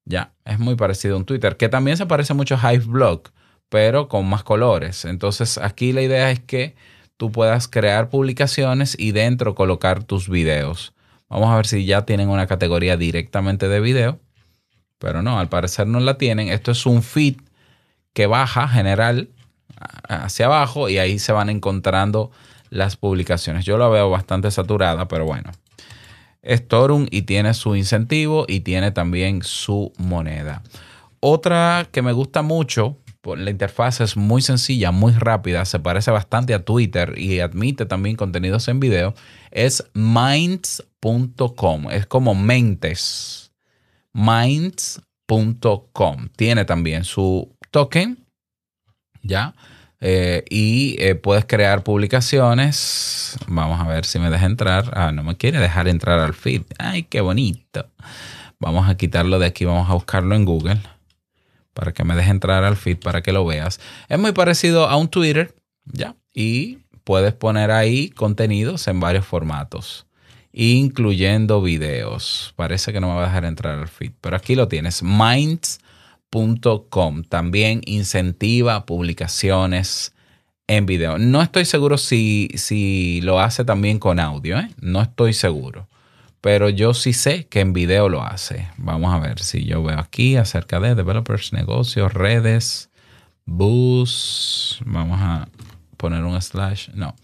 Ya, 0.04 0.34
es 0.44 0.58
muy 0.58 0.74
parecido 0.74 1.14
a 1.14 1.18
un 1.18 1.24
Twitter, 1.24 1.56
que 1.56 1.68
también 1.68 1.96
se 1.96 2.06
parece 2.06 2.34
mucho 2.34 2.58
a 2.60 2.74
Hiveblog, 2.74 3.22
pero 3.68 4.08
con 4.08 4.28
más 4.28 4.42
colores. 4.42 5.04
Entonces 5.04 5.56
aquí 5.58 5.92
la 5.92 6.02
idea 6.02 6.30
es 6.30 6.40
que 6.40 6.74
tú 7.16 7.32
puedas 7.32 7.68
crear 7.68 8.10
publicaciones 8.10 8.96
y 8.98 9.12
dentro 9.12 9.54
colocar 9.54 10.04
tus 10.04 10.28
videos. 10.28 10.92
Vamos 11.28 11.48
a 11.48 11.56
ver 11.56 11.66
si 11.66 11.86
ya 11.86 12.04
tienen 12.04 12.28
una 12.28 12.46
categoría 12.46 12.98
directamente 12.98 13.68
de 13.68 13.80
video. 13.80 14.20
Pero 15.02 15.20
no, 15.20 15.40
al 15.40 15.48
parecer 15.48 15.88
no 15.88 15.98
la 15.98 16.16
tienen. 16.16 16.48
Esto 16.48 16.70
es 16.70 16.86
un 16.86 17.02
feed 17.02 17.34
que 18.12 18.28
baja 18.28 18.68
general 18.68 19.30
hacia 20.08 20.46
abajo 20.46 20.88
y 20.88 20.98
ahí 20.98 21.18
se 21.18 21.32
van 21.32 21.50
encontrando 21.50 22.30
las 22.70 22.96
publicaciones. 22.96 23.64
Yo 23.64 23.78
la 23.78 23.88
veo 23.88 24.10
bastante 24.10 24.52
saturada, 24.52 25.08
pero 25.08 25.24
bueno. 25.24 25.50
Es 26.40 26.68
Torum 26.68 27.08
y 27.10 27.22
tiene 27.22 27.52
su 27.52 27.74
incentivo 27.74 28.44
y 28.46 28.60
tiene 28.60 28.92
también 28.92 29.42
su 29.42 29.92
moneda. 29.98 30.62
Otra 31.18 31.88
que 31.90 32.02
me 32.02 32.12
gusta 32.12 32.42
mucho, 32.42 32.96
la 33.24 33.50
interfaz 33.50 34.00
es 34.00 34.16
muy 34.16 34.40
sencilla, 34.40 34.92
muy 34.92 35.12
rápida, 35.14 35.64
se 35.64 35.80
parece 35.80 36.12
bastante 36.12 36.54
a 36.54 36.64
Twitter 36.64 37.14
y 37.18 37.40
admite 37.40 37.86
también 37.86 38.14
contenidos 38.14 38.68
en 38.68 38.78
video, 38.78 39.14
es 39.50 39.84
minds.com. 39.94 41.90
Es 41.90 42.06
como 42.06 42.36
mentes 42.36 43.41
minds.com. 44.12 45.68
Tiene 46.36 46.64
también 46.64 47.04
su 47.04 47.56
token, 47.70 48.26
¿ya? 49.22 49.54
Eh, 50.00 50.44
y 50.50 50.96
eh, 50.98 51.14
puedes 51.14 51.44
crear 51.44 51.84
publicaciones. 51.84 53.36
Vamos 53.46 53.80
a 53.80 53.86
ver 53.86 54.04
si 54.04 54.18
me 54.18 54.30
deja 54.30 54.46
entrar. 54.46 54.90
Ah, 54.94 55.12
no 55.12 55.22
me 55.22 55.36
quiere 55.36 55.58
dejar 55.58 55.86
entrar 55.88 56.18
al 56.18 56.34
feed. 56.34 56.62
Ay, 56.78 57.04
qué 57.04 57.20
bonito. 57.20 57.88
Vamos 58.58 58.88
a 58.88 58.96
quitarlo 58.96 59.38
de 59.38 59.46
aquí. 59.46 59.64
Vamos 59.64 59.88
a 59.88 59.94
buscarlo 59.94 60.34
en 60.34 60.44
Google 60.44 60.80
para 61.72 61.92
que 61.92 62.04
me 62.04 62.14
deje 62.14 62.30
entrar 62.30 62.64
al 62.64 62.76
feed 62.76 62.98
para 62.98 63.22
que 63.22 63.32
lo 63.32 63.46
veas. 63.46 63.80
Es 64.08 64.18
muy 64.18 64.32
parecido 64.32 64.88
a 64.88 64.96
un 64.96 65.08
Twitter, 65.08 65.54
¿ya? 65.84 66.16
Y 66.34 66.78
puedes 67.04 67.32
poner 67.32 67.70
ahí 67.70 68.10
contenidos 68.10 68.88
en 68.88 69.00
varios 69.00 69.24
formatos 69.24 70.06
incluyendo 70.52 71.62
videos. 71.62 72.52
Parece 72.56 72.92
que 72.92 73.00
no 73.00 73.08
me 73.08 73.14
va 73.14 73.22
a 73.22 73.26
dejar 73.26 73.44
entrar 73.44 73.78
al 73.78 73.88
feed, 73.88 74.12
pero 74.20 74.36
aquí 74.36 74.54
lo 74.54 74.68
tienes, 74.68 75.02
minds.com. 75.02 75.64
También 77.24 77.80
incentiva 77.86 78.86
publicaciones 78.86 80.14
en 80.66 80.86
video. 80.86 81.18
No 81.18 81.42
estoy 81.42 81.64
seguro 81.64 81.98
si, 81.98 82.50
si 82.54 83.20
lo 83.22 83.40
hace 83.40 83.64
también 83.64 83.98
con 83.98 84.20
audio, 84.20 84.58
¿eh? 84.58 84.70
no 84.80 85.02
estoy 85.02 85.32
seguro. 85.32 85.88
Pero 86.40 86.68
yo 86.68 86.92
sí 86.92 87.12
sé 87.12 87.46
que 87.46 87.60
en 87.60 87.72
video 87.72 88.08
lo 88.08 88.22
hace. 88.22 88.68
Vamos 88.76 89.14
a 89.14 89.20
ver 89.20 89.38
si 89.38 89.64
yo 89.64 89.82
veo 89.82 89.98
aquí 89.98 90.36
acerca 90.36 90.80
de 90.80 90.96
developers, 90.96 91.52
negocios, 91.52 92.12
redes, 92.12 92.90
bus. 93.46 94.80
Vamos 94.84 95.20
a 95.20 95.48
poner 95.96 96.24
un 96.24 96.40
slash. 96.42 96.88
No. 96.94 97.14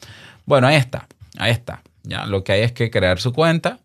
Bueno, 0.47 0.69
ahí 0.69 0.77
está. 0.77 1.09
Ahí 1.37 1.51
está. 1.51 1.83
Ya, 2.03 2.27
lo 2.27 2.45
que 2.45 2.53
hay 2.53 2.61
es 2.63 2.73
que 2.73 2.91
crear 2.91 3.21
su 3.21 3.33
cuenta. 3.33 3.81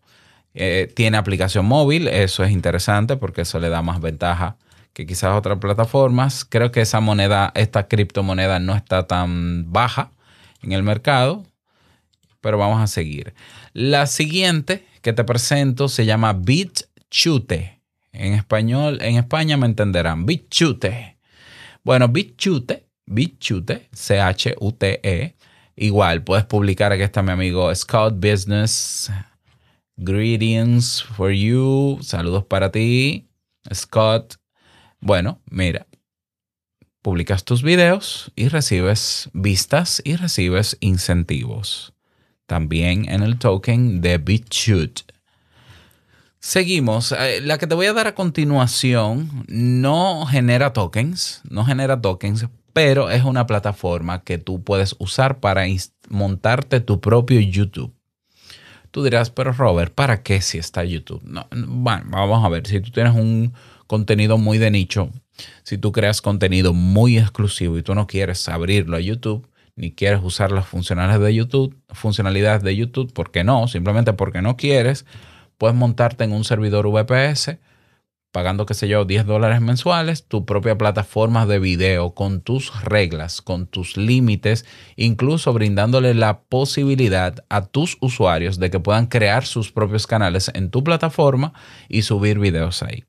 Eh, 0.54 0.92
tiene 0.94 1.16
aplicación 1.16 1.66
móvil, 1.66 2.06
eso 2.08 2.44
es 2.44 2.52
interesante 2.52 3.16
porque 3.16 3.42
eso 3.42 3.58
le 3.58 3.68
da 3.68 3.82
más 3.82 4.00
ventaja 4.00 4.56
que 4.94 5.04
quizás 5.04 5.36
otras 5.36 5.58
plataformas. 5.58 6.44
Creo 6.44 6.70
que 6.70 6.80
esa 6.80 7.00
moneda, 7.00 7.52
esta 7.54 7.88
criptomoneda 7.88 8.60
no 8.60 8.74
está 8.74 9.06
tan 9.06 9.70
baja 9.72 10.12
en 10.62 10.72
el 10.72 10.82
mercado, 10.82 11.44
pero 12.40 12.56
vamos 12.56 12.80
a 12.80 12.86
seguir. 12.86 13.34
La 13.72 14.06
siguiente 14.06 14.86
que 15.02 15.12
te 15.12 15.24
presento 15.24 15.88
se 15.88 16.06
llama 16.06 16.32
BitChute. 16.32 17.82
En 18.12 18.34
español, 18.34 18.98
en 19.02 19.16
España 19.16 19.56
me 19.56 19.66
entenderán. 19.66 20.24
BitChute. 20.24 21.18
Bueno, 21.82 22.08
BitChute, 22.08 22.86
BitChute, 23.06 23.88
C-H-U-T-E, 23.92 25.33
Igual, 25.76 26.22
puedes 26.22 26.44
publicar, 26.44 26.92
aquí 26.92 27.02
está 27.02 27.22
mi 27.22 27.32
amigo 27.32 27.74
Scott 27.74 28.14
Business. 28.14 29.10
Greetings 29.96 31.02
for 31.02 31.32
you. 31.32 31.98
Saludos 32.02 32.44
para 32.44 32.70
ti, 32.70 33.28
Scott. 33.72 34.36
Bueno, 35.00 35.40
mira, 35.50 35.86
publicas 37.02 37.44
tus 37.44 37.62
videos 37.62 38.32
y 38.36 38.48
recibes 38.48 39.30
vistas 39.32 40.00
y 40.04 40.16
recibes 40.16 40.76
incentivos. 40.80 41.92
También 42.46 43.08
en 43.10 43.22
el 43.22 43.38
token 43.38 44.00
de 44.00 44.18
BitChute. 44.18 45.02
Seguimos. 46.38 47.12
Eh, 47.12 47.40
la 47.40 47.58
que 47.58 47.66
te 47.66 47.74
voy 47.74 47.86
a 47.86 47.92
dar 47.92 48.06
a 48.06 48.14
continuación 48.14 49.44
no 49.48 50.26
genera 50.26 50.72
tokens, 50.72 51.40
no 51.48 51.64
genera 51.64 52.00
tokens, 52.00 52.46
pero 52.74 53.08
es 53.08 53.24
una 53.24 53.46
plataforma 53.46 54.24
que 54.24 54.36
tú 54.36 54.62
puedes 54.62 54.96
usar 54.98 55.38
para 55.38 55.64
montarte 56.10 56.80
tu 56.80 57.00
propio 57.00 57.40
YouTube. 57.40 57.94
Tú 58.90 59.02
dirás, 59.02 59.30
pero 59.30 59.52
Robert, 59.52 59.94
¿para 59.94 60.22
qué 60.22 60.40
si 60.42 60.58
está 60.58 60.84
YouTube? 60.84 61.22
No, 61.24 61.46
bueno, 61.52 62.04
vamos 62.10 62.44
a 62.44 62.48
ver, 62.48 62.66
si 62.66 62.80
tú 62.80 62.90
tienes 62.90 63.14
un 63.14 63.54
contenido 63.86 64.38
muy 64.38 64.58
de 64.58 64.72
nicho, 64.72 65.10
si 65.62 65.78
tú 65.78 65.92
creas 65.92 66.20
contenido 66.20 66.74
muy 66.74 67.16
exclusivo 67.16 67.78
y 67.78 67.82
tú 67.82 67.94
no 67.94 68.08
quieres 68.08 68.48
abrirlo 68.48 68.96
a 68.96 69.00
YouTube, 69.00 69.48
ni 69.76 69.92
quieres 69.92 70.20
usar 70.22 70.50
las 70.50 70.66
funcionalidades 70.66 71.24
de 71.24 71.34
YouTube, 71.34 71.76
funcionalidades 71.90 72.64
de 72.64 72.74
YouTube, 72.74 73.12
porque 73.12 73.44
no, 73.44 73.68
simplemente 73.68 74.12
porque 74.14 74.42
no 74.42 74.56
quieres, 74.56 75.06
puedes 75.58 75.76
montarte 75.76 76.24
en 76.24 76.32
un 76.32 76.42
servidor 76.42 76.88
VPS 76.88 77.58
pagando, 78.34 78.66
qué 78.66 78.74
sé 78.74 78.88
yo, 78.88 79.04
10 79.04 79.26
dólares 79.26 79.60
mensuales, 79.60 80.26
tu 80.26 80.44
propia 80.44 80.76
plataforma 80.76 81.46
de 81.46 81.60
video 81.60 82.14
con 82.14 82.40
tus 82.40 82.82
reglas, 82.82 83.40
con 83.40 83.68
tus 83.68 83.96
límites, 83.96 84.66
incluso 84.96 85.52
brindándole 85.52 86.14
la 86.14 86.40
posibilidad 86.40 87.44
a 87.48 87.64
tus 87.64 87.96
usuarios 88.00 88.58
de 88.58 88.72
que 88.72 88.80
puedan 88.80 89.06
crear 89.06 89.46
sus 89.46 89.70
propios 89.70 90.08
canales 90.08 90.50
en 90.52 90.70
tu 90.70 90.82
plataforma 90.82 91.52
y 91.88 92.02
subir 92.02 92.40
videos 92.40 92.82
ahí. 92.82 93.04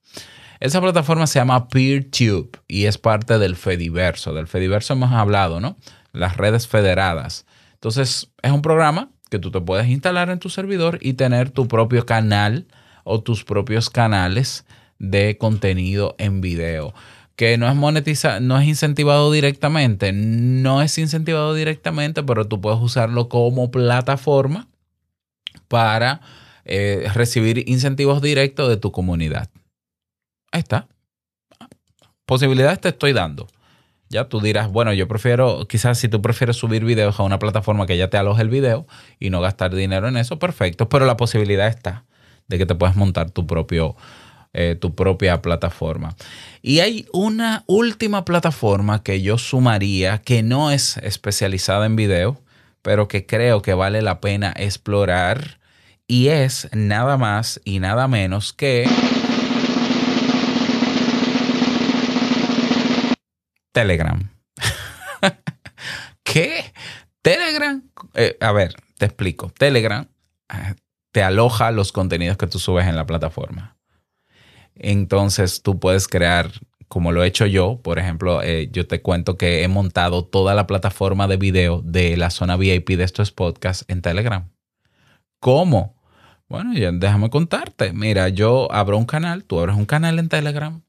Esa 0.59 0.79
plataforma 0.79 1.25
se 1.25 1.39
llama 1.39 1.69
PeerTube 1.69 2.59
y 2.67 2.85
es 2.85 2.99
parte 2.99 3.39
del 3.39 3.55
Fediverso. 3.55 4.31
Del 4.31 4.45
Fediverso 4.45 4.93
hemos 4.93 5.11
hablado, 5.11 5.59
¿no? 5.59 5.75
Las 6.13 6.37
redes 6.37 6.67
federadas. 6.67 7.47
Entonces, 7.73 8.29
es 8.43 8.51
un 8.51 8.61
programa 8.61 9.09
que 9.31 9.39
tú 9.39 9.49
te 9.49 9.59
puedes 9.59 9.87
instalar 9.87 10.29
en 10.29 10.37
tu 10.37 10.49
servidor 10.49 10.99
y 11.01 11.13
tener 11.13 11.49
tu 11.49 11.67
propio 11.67 12.05
canal 12.05 12.67
o 13.03 13.23
tus 13.23 13.43
propios 13.43 13.89
canales 13.89 14.65
de 14.99 15.37
contenido 15.37 16.15
en 16.17 16.41
video. 16.41 16.93
Que 17.35 17.57
no 17.57 17.67
es 17.67 17.75
monetizado, 17.75 18.39
no 18.39 18.57
es 18.59 18.67
incentivado 18.67 19.31
directamente, 19.31 20.13
no 20.13 20.81
es 20.81 20.97
incentivado 20.97 21.53
directamente, 21.53 22.23
pero 22.23 22.47
tú 22.47 22.61
puedes 22.61 22.79
usarlo 22.79 23.27
como 23.27 23.71
plataforma 23.71 24.69
para 25.67 26.21
eh, 26.63 27.09
recibir 27.13 27.67
incentivos 27.69 28.21
directos 28.21 28.69
de 28.69 28.77
tu 28.77 28.91
comunidad. 28.91 29.49
Ahí 30.51 30.61
está. 30.61 30.87
Posibilidades 32.25 32.79
te 32.79 32.89
estoy 32.89 33.13
dando. 33.13 33.47
Ya 34.09 34.29
tú 34.29 34.39
dirás, 34.39 34.71
bueno, 34.71 34.93
yo 34.93 35.07
prefiero, 35.07 35.67
quizás 35.67 35.97
si 35.97 36.07
tú 36.07 36.21
prefieres 36.21 36.55
subir 36.55 36.85
videos 36.85 37.19
a 37.19 37.23
una 37.23 37.39
plataforma 37.39 37.85
que 37.85 37.97
ya 37.97 38.09
te 38.09 38.17
aloje 38.17 38.41
el 38.41 38.49
video 38.49 38.87
y 39.19 39.29
no 39.29 39.41
gastar 39.41 39.73
dinero 39.73 40.07
en 40.07 40.17
eso, 40.17 40.39
perfecto, 40.39 40.87
pero 40.87 41.05
la 41.05 41.17
posibilidad 41.17 41.67
está 41.67 42.05
de 42.47 42.57
que 42.57 42.65
te 42.65 42.75
puedas 42.75 42.95
montar 42.95 43.31
tu 43.31 43.45
propio 43.47 43.95
eh, 44.57 44.77
tu 44.79 44.95
propia 44.95 45.41
plataforma. 45.41 46.15
Y 46.61 46.79
hay 46.79 47.07
una 47.11 47.65
última 47.67 48.23
plataforma 48.23 49.03
que 49.03 49.21
yo 49.21 49.37
sumaría 49.37 50.19
que 50.19 50.43
no 50.43 50.71
es 50.71 50.95
especializada 50.97 51.85
en 51.85 51.97
video, 51.97 52.41
pero 52.81 53.09
que 53.09 53.25
creo 53.25 53.61
que 53.61 53.73
vale 53.73 54.01
la 54.01 54.21
pena 54.21 54.53
explorar 54.55 55.59
y 56.07 56.29
es 56.29 56.69
nada 56.71 57.17
más 57.17 57.59
y 57.65 57.79
nada 57.79 58.07
menos 58.07 58.53
que 58.53 58.87
Telegram. 63.73 64.29
¿Qué? 66.23 66.71
Telegram. 67.21 67.83
Eh, 68.13 68.37
a 68.39 68.53
ver, 68.53 68.73
te 68.97 69.05
explico. 69.05 69.51
Telegram 69.57 70.07
eh, 70.53 70.75
te 71.11 71.23
aloja 71.23 71.71
los 71.71 71.91
contenidos 71.91 72.37
que 72.37 72.47
tú 72.47 72.57
subes 72.57 72.87
en 72.87 72.95
la 72.95 73.05
plataforma. 73.05 73.75
Entonces 74.75 75.61
tú 75.61 75.79
puedes 75.79 76.07
crear, 76.07 76.51
como 76.87 77.11
lo 77.11 77.23
he 77.23 77.27
hecho 77.27 77.45
yo, 77.45 77.79
por 77.81 77.99
ejemplo, 77.99 78.41
eh, 78.43 78.69
yo 78.71 78.87
te 78.87 79.01
cuento 79.01 79.37
que 79.37 79.63
he 79.63 79.67
montado 79.67 80.25
toda 80.25 80.53
la 80.53 80.67
plataforma 80.67 81.27
de 81.27 81.37
video 81.37 81.81
de 81.83 82.17
la 82.17 82.29
zona 82.29 82.57
VIP 82.57 82.89
de 82.91 83.03
estos 83.03 83.31
podcasts 83.31 83.85
en 83.87 84.01
Telegram. 84.01 84.49
¿Cómo? 85.39 85.95
Bueno, 86.47 86.73
ya 86.73 86.91
déjame 86.91 87.29
contarte. 87.29 87.91
Mira, 87.93 88.29
yo 88.29 88.71
abro 88.71 88.97
un 88.97 89.05
canal, 89.05 89.43
tú 89.45 89.59
abres 89.59 89.75
un 89.75 89.85
canal 89.85 90.19
en 90.19 90.29
Telegram. 90.29 90.81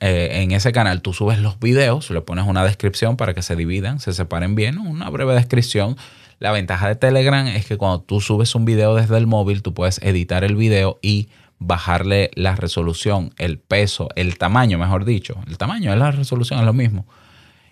Eh, 0.00 0.42
en 0.42 0.50
ese 0.50 0.72
canal 0.72 1.02
tú 1.02 1.12
subes 1.12 1.38
los 1.38 1.60
videos, 1.60 2.10
le 2.10 2.20
pones 2.20 2.46
una 2.46 2.64
descripción 2.64 3.16
para 3.16 3.32
que 3.32 3.42
se 3.42 3.54
dividan, 3.54 4.00
se 4.00 4.12
separen 4.12 4.54
bien, 4.54 4.78
una 4.78 5.08
breve 5.08 5.34
descripción. 5.34 5.96
La 6.40 6.50
ventaja 6.50 6.88
de 6.88 6.96
Telegram 6.96 7.46
es 7.46 7.64
que 7.64 7.78
cuando 7.78 8.02
tú 8.02 8.20
subes 8.20 8.54
un 8.54 8.64
video 8.64 8.96
desde 8.96 9.16
el 9.16 9.26
móvil, 9.26 9.62
tú 9.62 9.72
puedes 9.72 9.98
editar 10.02 10.42
el 10.44 10.56
video 10.56 10.98
y 11.00 11.28
bajarle 11.58 12.30
la 12.34 12.56
resolución, 12.56 13.32
el 13.38 13.58
peso, 13.58 14.08
el 14.16 14.38
tamaño, 14.38 14.78
mejor 14.78 15.04
dicho. 15.04 15.40
El 15.46 15.58
tamaño 15.58 15.92
es 15.92 15.98
la 15.98 16.10
resolución, 16.10 16.60
es 16.60 16.66
lo 16.66 16.72
mismo. 16.72 17.06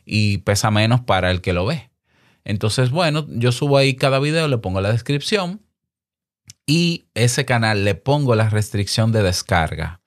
Y 0.04 0.38
pesa 0.38 0.70
menos 0.70 1.00
para 1.00 1.30
el 1.30 1.40
que 1.40 1.52
lo 1.52 1.66
ve. 1.66 1.90
Entonces, 2.44 2.90
bueno, 2.90 3.26
yo 3.28 3.52
subo 3.52 3.76
ahí 3.76 3.94
cada 3.94 4.18
video, 4.18 4.48
le 4.48 4.58
pongo 4.58 4.80
la 4.80 4.90
descripción 4.90 5.60
y 6.66 7.06
ese 7.14 7.44
canal 7.44 7.84
le 7.84 7.94
pongo 7.94 8.34
la 8.34 8.48
restricción 8.48 9.12
de 9.12 9.22
descarga, 9.22 10.00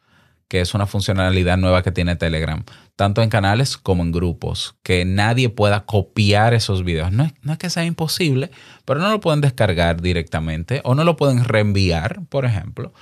que 0.50 0.60
es 0.60 0.74
una 0.74 0.86
funcionalidad 0.86 1.58
nueva 1.58 1.82
que 1.82 1.92
tiene 1.92 2.18
Telegram, 2.18 2.64
tanto 2.98 3.22
en 3.22 3.30
canales 3.30 3.78
como 3.78 4.04
en 4.04 4.12
grupos, 4.12 4.76
que 4.84 5.06
nadie 5.06 5.50
pueda 5.50 5.86
copiar 5.86 6.54
esos 6.54 6.84
videos. 6.84 7.12
No 7.12 7.24
es, 7.24 7.34
no 7.42 7.54
es 7.54 7.58
que 7.58 7.70
sea 7.70 7.86
imposible, 7.86 8.52
pero 8.84 9.00
no 9.00 9.10
lo 9.10 9.22
pueden 9.22 9.42
descargar 9.42 10.02
directamente 10.02 10.82
o 10.84 10.94
no 10.94 11.04
lo 11.06 11.16
pueden 11.16 11.44
reenviar, 11.44 12.22
por 12.28 12.46
ejemplo 12.46 12.94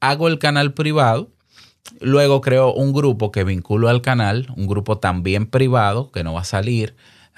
hago 0.00 0.28
el 0.28 0.38
canal 0.38 0.74
privado, 0.74 1.30
luego 2.00 2.40
creo 2.40 2.72
un 2.72 2.92
grupo 2.92 3.32
que 3.32 3.44
vinculo 3.44 3.88
al 3.88 4.02
canal, 4.02 4.48
un 4.56 4.66
grupo 4.66 4.98
también 4.98 5.46
privado 5.46 6.10
que 6.12 6.24
no 6.24 6.34
va 6.34 6.42
a 6.42 6.44
salir, 6.44 6.94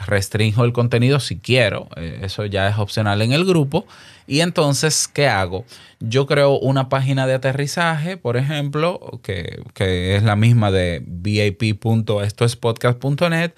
restringo 0.06 0.64
el 0.64 0.72
contenido 0.72 1.20
si 1.20 1.38
quiero, 1.38 1.88
eh, 1.96 2.20
eso 2.22 2.46
ya 2.46 2.68
es 2.68 2.78
opcional 2.78 3.20
en 3.22 3.32
el 3.32 3.44
grupo. 3.44 3.86
Y 4.26 4.40
entonces, 4.40 5.06
¿qué 5.08 5.28
hago? 5.28 5.64
Yo 5.98 6.26
creo 6.26 6.58
una 6.58 6.88
página 6.88 7.26
de 7.26 7.34
aterrizaje, 7.34 8.16
por 8.16 8.36
ejemplo, 8.36 9.20
que, 9.22 9.62
que 9.74 10.16
es 10.16 10.22
la 10.22 10.36
misma 10.36 10.70
de 10.70 11.02
vip.estoespodcast.net 11.04 13.52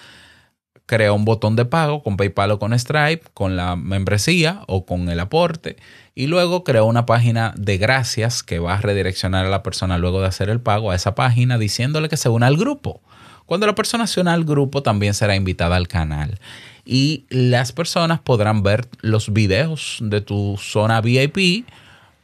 creo 0.92 1.14
un 1.14 1.24
botón 1.24 1.56
de 1.56 1.64
pago 1.64 2.02
con 2.02 2.18
PayPal 2.18 2.50
o 2.50 2.58
con 2.58 2.78
Stripe, 2.78 3.22
con 3.32 3.56
la 3.56 3.76
membresía 3.76 4.60
o 4.66 4.84
con 4.84 5.08
el 5.08 5.20
aporte. 5.20 5.78
Y 6.14 6.26
luego 6.26 6.64
creo 6.64 6.84
una 6.84 7.06
página 7.06 7.54
de 7.56 7.78
gracias 7.78 8.42
que 8.42 8.58
va 8.58 8.74
a 8.74 8.80
redireccionar 8.82 9.46
a 9.46 9.48
la 9.48 9.62
persona 9.62 9.96
luego 9.96 10.20
de 10.20 10.26
hacer 10.26 10.50
el 10.50 10.60
pago 10.60 10.90
a 10.90 10.94
esa 10.94 11.14
página 11.14 11.56
diciéndole 11.56 12.10
que 12.10 12.18
se 12.18 12.28
una 12.28 12.48
al 12.48 12.58
grupo. 12.58 13.00
Cuando 13.46 13.66
la 13.66 13.74
persona 13.74 14.06
se 14.06 14.20
una 14.20 14.34
al 14.34 14.44
grupo 14.44 14.82
también 14.82 15.14
será 15.14 15.34
invitada 15.34 15.76
al 15.76 15.88
canal. 15.88 16.38
Y 16.84 17.24
las 17.30 17.72
personas 17.72 18.20
podrán 18.20 18.62
ver 18.62 18.86
los 19.00 19.32
videos 19.32 19.96
de 20.02 20.20
tu 20.20 20.58
zona 20.58 21.00
VIP 21.00 21.64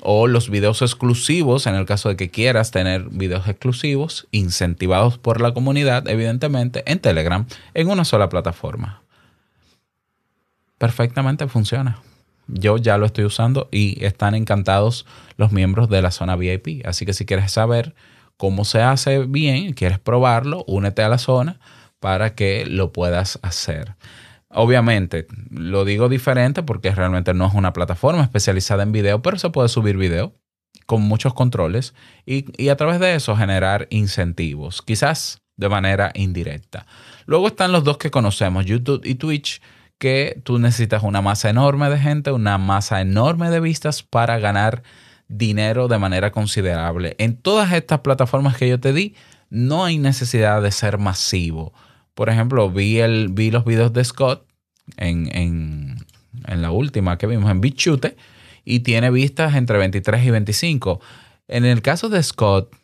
o 0.02 0.26
los 0.26 0.50
videos 0.50 0.82
exclusivos 0.82 1.66
en 1.66 1.74
el 1.74 1.86
caso 1.86 2.08
de 2.08 2.16
que 2.16 2.30
quieras 2.30 2.70
tener 2.70 3.08
videos 3.10 3.48
exclusivos 3.48 4.28
incentivados 4.30 5.18
por 5.18 5.40
la 5.40 5.52
comunidad, 5.52 6.08
evidentemente, 6.08 6.84
en 6.86 7.00
Telegram, 7.00 7.46
en 7.74 7.88
una 7.88 8.04
sola 8.04 8.28
plataforma. 8.28 9.02
Perfectamente 10.78 11.48
funciona. 11.48 12.00
Yo 12.46 12.78
ya 12.78 12.96
lo 12.96 13.06
estoy 13.06 13.24
usando 13.24 13.68
y 13.70 14.04
están 14.04 14.34
encantados 14.34 15.04
los 15.36 15.52
miembros 15.52 15.88
de 15.88 16.00
la 16.00 16.10
zona 16.10 16.36
VIP. 16.36 16.86
Así 16.86 17.04
que 17.04 17.12
si 17.12 17.26
quieres 17.26 17.52
saber 17.52 17.94
cómo 18.36 18.64
se 18.64 18.80
hace 18.80 19.24
bien, 19.24 19.74
quieres 19.74 19.98
probarlo, 19.98 20.64
únete 20.66 21.02
a 21.02 21.08
la 21.08 21.18
zona 21.18 21.60
para 22.00 22.34
que 22.34 22.64
lo 22.64 22.92
puedas 22.92 23.38
hacer. 23.42 23.96
Obviamente, 24.60 25.28
lo 25.50 25.84
digo 25.84 26.08
diferente 26.08 26.64
porque 26.64 26.90
realmente 26.90 27.32
no 27.32 27.46
es 27.46 27.54
una 27.54 27.72
plataforma 27.72 28.24
especializada 28.24 28.82
en 28.82 28.90
video, 28.90 29.22
pero 29.22 29.38
se 29.38 29.50
puede 29.50 29.68
subir 29.68 29.96
video 29.96 30.34
con 30.84 31.02
muchos 31.02 31.32
controles 31.32 31.94
y, 32.26 32.44
y, 32.60 32.68
a 32.68 32.76
través 32.76 32.98
de 32.98 33.14
eso 33.14 33.36
generar 33.36 33.86
incentivos, 33.90 34.82
quizás 34.82 35.42
de 35.56 35.68
manera 35.68 36.10
indirecta. 36.12 36.86
Luego 37.26 37.46
están 37.46 37.70
los 37.70 37.84
dos 37.84 37.98
que 37.98 38.10
conocemos, 38.10 38.66
YouTube 38.66 39.02
y 39.04 39.14
Twitch, 39.14 39.62
que 39.96 40.40
tú 40.42 40.58
necesitas 40.58 41.04
una 41.04 41.22
masa 41.22 41.50
enorme 41.50 41.88
de 41.88 42.00
gente, 42.00 42.32
una 42.32 42.58
masa 42.58 43.00
enorme 43.00 43.50
de 43.50 43.60
vistas 43.60 44.02
para 44.02 44.40
ganar 44.40 44.82
dinero 45.28 45.86
de 45.86 45.98
manera 45.98 46.32
considerable. 46.32 47.14
En 47.18 47.36
todas 47.36 47.72
estas 47.72 48.00
plataformas 48.00 48.56
que 48.56 48.68
yo 48.68 48.80
te 48.80 48.92
di, 48.92 49.14
no 49.50 49.84
hay 49.84 49.98
necesidad 49.98 50.60
de 50.62 50.72
ser 50.72 50.98
masivo 50.98 51.72
por 52.18 52.30
ejemplo, 52.30 52.68
vi, 52.68 52.98
el, 52.98 53.28
vi 53.28 53.52
los 53.52 53.64
videos 53.64 53.92
de 53.92 54.02
Scott 54.02 54.44
en, 54.96 55.28
en, 55.36 56.62
la 56.62 56.70
última 56.70 57.18
que 57.18 57.26
vimos 57.26 57.50
en 57.50 57.60
BitChute 57.60 58.16
y 58.64 58.80
tiene 58.80 59.10
vistas 59.10 59.54
entre 59.54 59.78
23 59.78 60.24
y 60.24 60.30
25. 60.30 61.00
En 61.48 61.64
el 61.64 61.82
caso 61.82 62.08
de 62.08 62.22
Scott, 62.22 62.74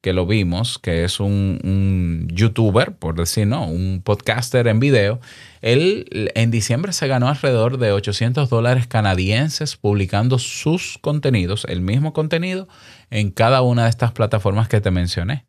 que 0.00 0.12
lo 0.12 0.26
vimos, 0.26 0.78
que 0.78 1.04
es 1.04 1.18
un, 1.18 1.58
un, 1.64 2.28
youtuber, 2.32 2.94
por 2.96 3.16
decir, 3.16 3.46
¿no? 3.46 3.66
Un 3.66 4.02
podcaster 4.04 4.68
en 4.68 4.78
video. 4.78 5.20
Él 5.62 6.30
en 6.34 6.50
diciembre 6.50 6.92
se 6.92 7.08
ganó 7.08 7.28
alrededor 7.28 7.78
de 7.78 7.92
800 7.92 8.48
dólares 8.48 8.86
canadienses 8.86 9.76
publicando 9.76 10.38
sus 10.38 10.98
contenidos, 10.98 11.66
el 11.68 11.80
mismo 11.80 12.12
contenido, 12.12 12.68
en 13.10 13.30
cada 13.30 13.62
una 13.62 13.84
de 13.84 13.90
estas 13.90 14.12
plataformas 14.12 14.68
que 14.68 14.80
te 14.80 14.90
mencioné. 14.90 15.46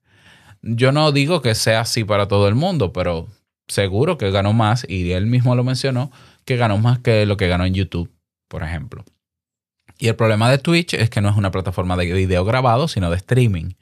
Yo 0.61 0.91
no 0.91 1.11
digo 1.11 1.41
que 1.41 1.53
sea 1.53 1.81
así 1.81 2.03
para 2.03 2.27
todo 2.27 2.47
el 2.47 2.55
mundo, 2.55 2.91
pero 2.91 3.27
seguro 3.67 4.17
que 4.17 4.31
ganó 4.31 4.53
más, 4.53 4.85
y 4.87 5.11
él 5.11 5.25
mismo 5.25 5.55
lo 5.55 5.63
mencionó, 5.63 6.11
que 6.45 6.57
ganó 6.57 6.77
más 6.77 6.99
que 6.99 7.25
lo 7.25 7.37
que 7.37 7.47
ganó 7.47 7.65
en 7.65 7.73
YouTube, 7.73 8.11
por 8.47 8.63
ejemplo. 8.63 9.03
Y 9.97 10.07
el 10.07 10.15
problema 10.15 10.49
de 10.49 10.57
Twitch 10.57 10.93
es 10.93 11.09
que 11.09 11.21
no 11.21 11.29
es 11.29 11.35
una 11.35 11.51
plataforma 11.51 11.97
de 11.97 12.13
video 12.13 12.45
grabado, 12.45 12.87
sino 12.87 13.09
de 13.09 13.17
streaming. 13.17 13.73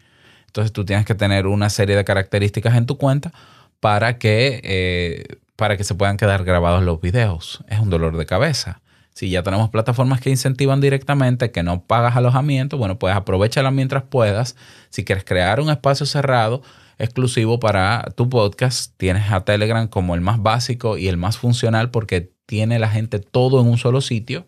Entonces 0.48 0.71
tú 0.71 0.86
tienes 0.86 1.06
que 1.06 1.15
tener 1.15 1.48
una 1.48 1.69
serie 1.69 1.95
de 1.95 2.06
características 2.06 2.76
en 2.76 2.86
tu 2.86 2.98
cuenta 2.98 3.34
para 3.82 4.17
que, 4.17 4.62
eh, 4.63 5.38
para 5.58 5.76
que 5.76 5.84
se 5.84 5.95
puedan 5.95 6.17
quedar 6.17 6.45
grabados 6.45 6.84
los 6.84 7.02
videos. 7.02 7.63
Es 7.67 7.80
un 7.80 7.89
dolor 7.89 8.15
de 8.17 8.26
cabeza. 8.26 8.82
Si 9.15 9.30
ya 9.30 9.43
tenemos 9.43 9.69
plataformas 9.69 10.19
que 10.19 10.30
incentivan 10.30 10.82
directamente, 10.82 11.49
que 11.49 11.63
no 11.63 11.86
pagas 11.86 12.17
alojamiento, 12.17 12.78
bueno, 12.78 12.99
pues 12.99 13.15
aprovechala 13.15 13.71
mientras 13.71 14.04
puedas. 14.04 14.58
Si 14.89 15.06
quieres 15.06 15.23
crear 15.23 15.62
un 15.62 15.69
espacio 15.69 16.06
cerrado, 16.06 16.62
exclusivo 16.97 17.58
para 17.58 18.12
tu 18.17 18.28
podcast, 18.28 18.93
tienes 18.97 19.32
a 19.32 19.45
Telegram 19.45 19.88
como 19.88 20.15
el 20.15 20.21
más 20.21 20.43
básico 20.43 20.97
y 20.97 21.08
el 21.08 21.15
más 21.15 21.38
funcional 21.38 21.91
porque 21.91 22.30
tiene 22.45 22.78
la 22.78 22.89
gente 22.89 23.19
todo 23.19 23.62
en 23.62 23.67
un 23.67 23.78
solo 23.78 24.01
sitio 24.01 24.45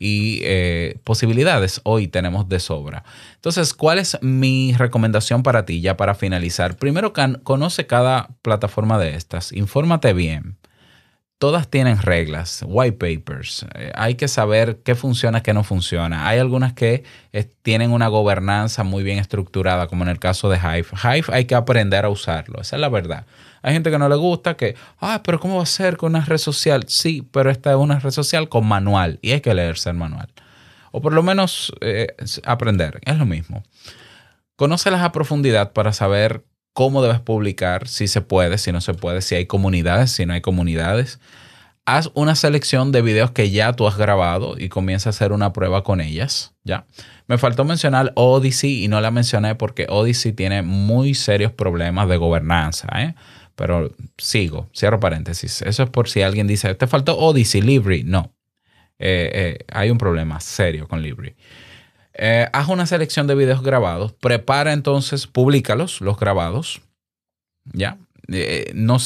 y 0.00 0.40
eh, 0.42 0.98
posibilidades 1.04 1.80
hoy 1.84 2.08
tenemos 2.08 2.48
de 2.48 2.58
sobra. 2.58 3.04
Entonces, 3.36 3.74
¿cuál 3.74 4.00
es 4.00 4.18
mi 4.22 4.74
recomendación 4.76 5.44
para 5.44 5.64
ti 5.64 5.82
ya 5.82 5.96
para 5.96 6.16
finalizar? 6.16 6.76
Primero, 6.76 7.12
conoce 7.44 7.86
cada 7.86 8.30
plataforma 8.42 8.98
de 8.98 9.14
estas, 9.14 9.52
infórmate 9.52 10.14
bien 10.14 10.59
todas 11.40 11.68
tienen 11.68 11.96
reglas, 12.02 12.62
white 12.66 12.98
papers. 12.98 13.64
Eh, 13.74 13.90
hay 13.94 14.14
que 14.14 14.28
saber 14.28 14.82
qué 14.84 14.94
funciona, 14.94 15.42
qué 15.42 15.54
no 15.54 15.64
funciona. 15.64 16.28
Hay 16.28 16.38
algunas 16.38 16.74
que 16.74 17.02
eh, 17.32 17.48
tienen 17.62 17.92
una 17.92 18.08
gobernanza 18.08 18.84
muy 18.84 19.02
bien 19.02 19.18
estructurada, 19.18 19.86
como 19.86 20.04
en 20.04 20.10
el 20.10 20.18
caso 20.18 20.50
de 20.50 20.58
Hive. 20.58 20.86
Hive 21.02 21.34
hay 21.34 21.46
que 21.46 21.54
aprender 21.54 22.04
a 22.04 22.10
usarlo, 22.10 22.60
esa 22.60 22.76
es 22.76 22.80
la 22.80 22.90
verdad. 22.90 23.24
Hay 23.62 23.72
gente 23.72 23.90
que 23.90 23.98
no 23.98 24.10
le 24.10 24.16
gusta, 24.16 24.54
que, 24.58 24.76
ah, 25.00 25.22
pero 25.24 25.40
¿cómo 25.40 25.56
va 25.56 25.62
a 25.62 25.66
ser 25.66 25.96
con 25.96 26.14
una 26.14 26.26
red 26.26 26.36
social? 26.36 26.84
Sí, 26.88 27.26
pero 27.32 27.50
esta 27.50 27.70
es 27.70 27.76
una 27.76 27.98
red 27.98 28.10
social 28.10 28.50
con 28.50 28.66
manual 28.66 29.18
y 29.22 29.32
hay 29.32 29.40
que 29.40 29.54
leerse 29.54 29.88
el 29.88 29.96
manual. 29.96 30.28
O 30.92 31.00
por 31.00 31.14
lo 31.14 31.22
menos 31.22 31.72
eh, 31.80 32.08
aprender, 32.44 33.00
es 33.06 33.16
lo 33.16 33.24
mismo. 33.24 33.62
Conócelas 34.56 35.00
a 35.00 35.10
profundidad 35.10 35.72
para 35.72 35.94
saber 35.94 36.44
cómo 36.72 37.02
debes 37.02 37.20
publicar, 37.20 37.88
si 37.88 38.08
se 38.08 38.20
puede, 38.20 38.58
si 38.58 38.72
no 38.72 38.80
se 38.80 38.94
puede, 38.94 39.22
si 39.22 39.34
hay 39.34 39.46
comunidades, 39.46 40.10
si 40.10 40.26
no 40.26 40.34
hay 40.34 40.40
comunidades. 40.40 41.20
Haz 41.86 42.10
una 42.14 42.36
selección 42.36 42.92
de 42.92 43.02
videos 43.02 43.32
que 43.32 43.50
ya 43.50 43.72
tú 43.72 43.86
has 43.86 43.96
grabado 43.96 44.56
y 44.58 44.68
comienza 44.68 45.08
a 45.08 45.10
hacer 45.10 45.32
una 45.32 45.52
prueba 45.52 45.82
con 45.82 46.00
ellas. 46.00 46.54
Ya. 46.62 46.86
Me 47.26 47.38
faltó 47.38 47.64
mencionar 47.64 48.12
Odyssey 48.14 48.84
y 48.84 48.88
no 48.88 49.00
la 49.00 49.10
mencioné 49.10 49.54
porque 49.54 49.86
Odyssey 49.88 50.32
tiene 50.32 50.62
muy 50.62 51.14
serios 51.14 51.52
problemas 51.52 52.08
de 52.08 52.16
gobernanza. 52.16 52.88
¿eh? 52.96 53.14
Pero 53.56 53.90
sigo, 54.18 54.68
cierro 54.76 55.00
paréntesis. 55.00 55.62
Eso 55.62 55.82
es 55.82 55.90
por 55.90 56.08
si 56.08 56.22
alguien 56.22 56.46
dice, 56.46 56.74
te 56.74 56.86
faltó 56.86 57.18
Odyssey, 57.18 57.62
Libri. 57.62 58.04
No. 58.04 58.34
Eh, 58.98 59.30
eh, 59.32 59.64
hay 59.72 59.90
un 59.90 59.98
problema 59.98 60.38
serio 60.40 60.86
con 60.86 61.02
Libri. 61.02 61.34
Eh, 62.14 62.46
haz 62.52 62.68
una 62.68 62.86
selección 62.86 63.26
de 63.26 63.34
videos 63.34 63.62
grabados, 63.62 64.12
prepara 64.12 64.72
entonces, 64.72 65.26
públicalos, 65.26 66.00
los 66.00 66.18
grabados, 66.18 66.82
¿ya? 67.72 67.98
Eh, 68.28 68.72
no, 68.74 68.98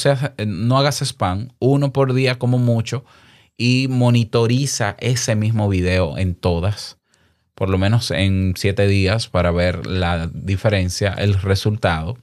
no 0.45 0.77
hagas 0.77 1.01
spam, 1.01 1.49
uno 1.59 1.93
por 1.93 2.13
día 2.13 2.37
como 2.39 2.57
mucho, 2.57 3.05
y 3.57 3.87
monitoriza 3.89 4.95
ese 4.99 5.35
mismo 5.35 5.69
video 5.69 6.17
en 6.17 6.35
todas, 6.35 6.97
por 7.53 7.69
lo 7.69 7.77
menos 7.77 8.11
en 8.11 8.53
siete 8.57 8.87
días 8.87 9.27
para 9.27 9.51
ver 9.51 9.85
la 9.85 10.29
diferencia, 10.33 11.13
el 11.13 11.35
resultado. 11.35 12.17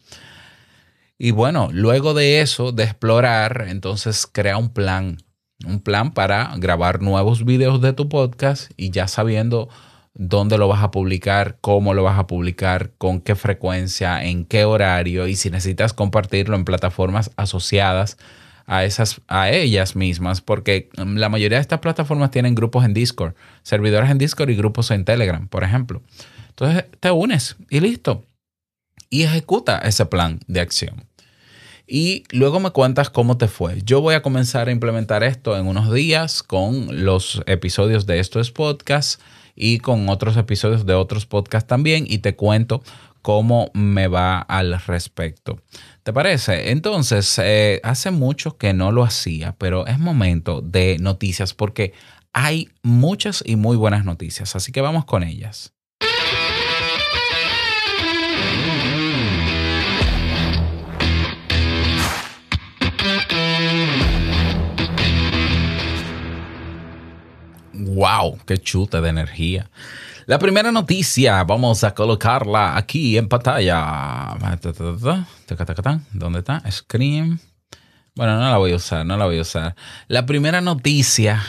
Y 1.17 1.31
bueno, 1.31 1.69
luego 1.73 2.15
de 2.15 2.41
eso, 2.41 2.73
de 2.73 2.85
explorar, 2.85 3.67
entonces 3.69 4.27
crea 4.31 4.59
un 4.59 4.71
plan, 4.71 5.19
un 5.65 5.81
plan 5.81 6.13
para 6.13 6.53
grabar 6.57 7.01
nuevos 7.01 7.45
videos 7.45 7.81
de 7.81 7.93
tu 7.93 8.09
podcast 8.09 8.73
y 8.77 8.91
ya 8.91 9.07
sabiendo 9.07 9.69
dónde 10.15 10.59
lo 10.59 10.69
vas 10.69 10.83
a 10.83 10.91
publicar, 10.91 11.59
cómo 11.61 11.95
lo 11.95 12.03
vas 12.03 12.19
a 12.19 12.27
publicar, 12.27 12.93
con 12.99 13.21
qué 13.21 13.35
frecuencia, 13.35 14.25
en 14.25 14.45
qué 14.45 14.65
horario 14.65 15.27
y 15.27 15.37
si 15.37 15.51
necesitas 15.51 15.93
compartirlo 15.93 16.57
en 16.57 16.65
plataformas 16.65 17.31
asociadas 17.37 18.19
a 18.67 18.85
esas 18.85 19.21
a 19.27 19.51
ellas 19.51 19.97
mismas 19.97 20.41
porque 20.41 20.89
mm, 20.97 21.17
la 21.17 21.29
mayoría 21.29 21.59
de 21.59 21.63
estas 21.63 21.81
plataformas 21.81 22.31
tienen 22.31 22.55
grupos 22.55 22.85
en 22.85 22.95
Discord, 22.95 23.35
servidores 23.63 24.11
en 24.11 24.19
Discord 24.19 24.51
y 24.51 24.57
grupos 24.57 24.91
en 24.91 25.05
Telegram, 25.05 25.49
por 25.49 25.65
ejemplo. 25.65 26.03
Entonces 26.49 26.85
te 27.01 27.11
unes 27.11 27.57
y 27.71 27.81
listo. 27.81 28.27
Y 29.09 29.25
ejecuta 29.25 29.79
ese 29.79 30.07
plan 30.07 30.41
de 30.47 30.61
acción. 30.61 31.07
Y 31.87 32.25
luego 32.31 32.61
me 32.61 32.71
cuentas 32.71 33.11
cómo 33.11 33.37
te 33.37 33.49
fue. 33.49 33.83
Yo 33.85 34.01
voy 34.01 34.15
a 34.15 34.23
comenzar 34.23 34.69
a 34.69 34.73
implementar 34.73 35.23
esto 35.23 35.59
en 35.59 35.67
unos 35.67 35.93
días 35.93 36.43
con 36.43 37.05
los 37.05 37.43
episodios 37.47 38.07
de 38.07 38.21
estos 38.21 38.51
podcasts 38.53 39.23
y 39.55 39.79
con 39.79 40.09
otros 40.09 40.37
episodios 40.37 40.87
de 40.87 40.95
otros 40.95 41.27
podcasts 41.27 41.69
también 41.69 42.05
y 42.09 42.19
te 42.19 42.37
cuento 42.37 42.83
cómo 43.23 43.71
me 43.73 44.09
va 44.09 44.41
al 44.41 44.81
respecto. 44.87 45.61
¿Te 46.03 46.13
parece? 46.13 46.71
Entonces, 46.73 47.39
eh, 47.39 47.81
hace 47.85 48.11
mucho 48.11 48.59
que 48.59 48.75
no 48.75 48.93
lo 48.93 49.05
hacía, 49.05 49.55
pero 49.59 49.87
es 49.87 49.99
momento 49.99 50.61
de 50.61 50.99
noticias 51.01 51.55
porque 51.55 51.93
hay 52.33 52.71
muchas 52.83 53.43
y 53.47 53.57
muy 53.57 53.77
buenas 53.77 54.05
noticias, 54.05 54.57
así 54.57 54.73
que 54.73 54.81
vamos 54.81 55.05
con 55.05 55.23
ellas. 55.23 55.73
Wow, 67.85 68.39
qué 68.47 68.59
chuta 68.59 69.01
de 69.01 69.09
energía. 69.09 69.71
La 70.27 70.39
primera 70.39 70.71
noticia, 70.71 71.43
vamos 71.45 71.83
a 71.85 71.95
colocarla 71.95 72.77
aquí 72.77 73.19
en 73.19 73.29
pantalla. 73.29 74.37
¿Dónde 76.13 76.39
está? 76.39 76.63
Scream. 76.71 77.41
Bueno, 78.15 78.39
no 78.39 78.51
la 78.51 78.59
voy 78.59 78.73
a 78.73 78.77
usar, 78.77 79.05
no 79.05 79.17
la 79.17 79.25
voy 79.25 79.39
a 79.39 79.43
usar. 79.43 79.75
La 80.07 80.27
primera 80.27 80.61
noticia 80.61 81.43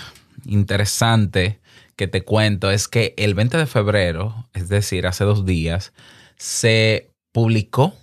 interesante 0.45 1.59
que 1.95 2.07
te 2.07 2.23
cuento 2.23 2.71
es 2.71 2.87
que 2.87 3.13
el 3.17 3.35
20 3.35 3.57
de 3.57 3.65
febrero, 3.65 4.47
es 4.53 4.69
decir, 4.69 5.05
hace 5.05 5.23
dos 5.23 5.45
días, 5.45 5.93
se 6.37 7.11
publicó 7.31 7.95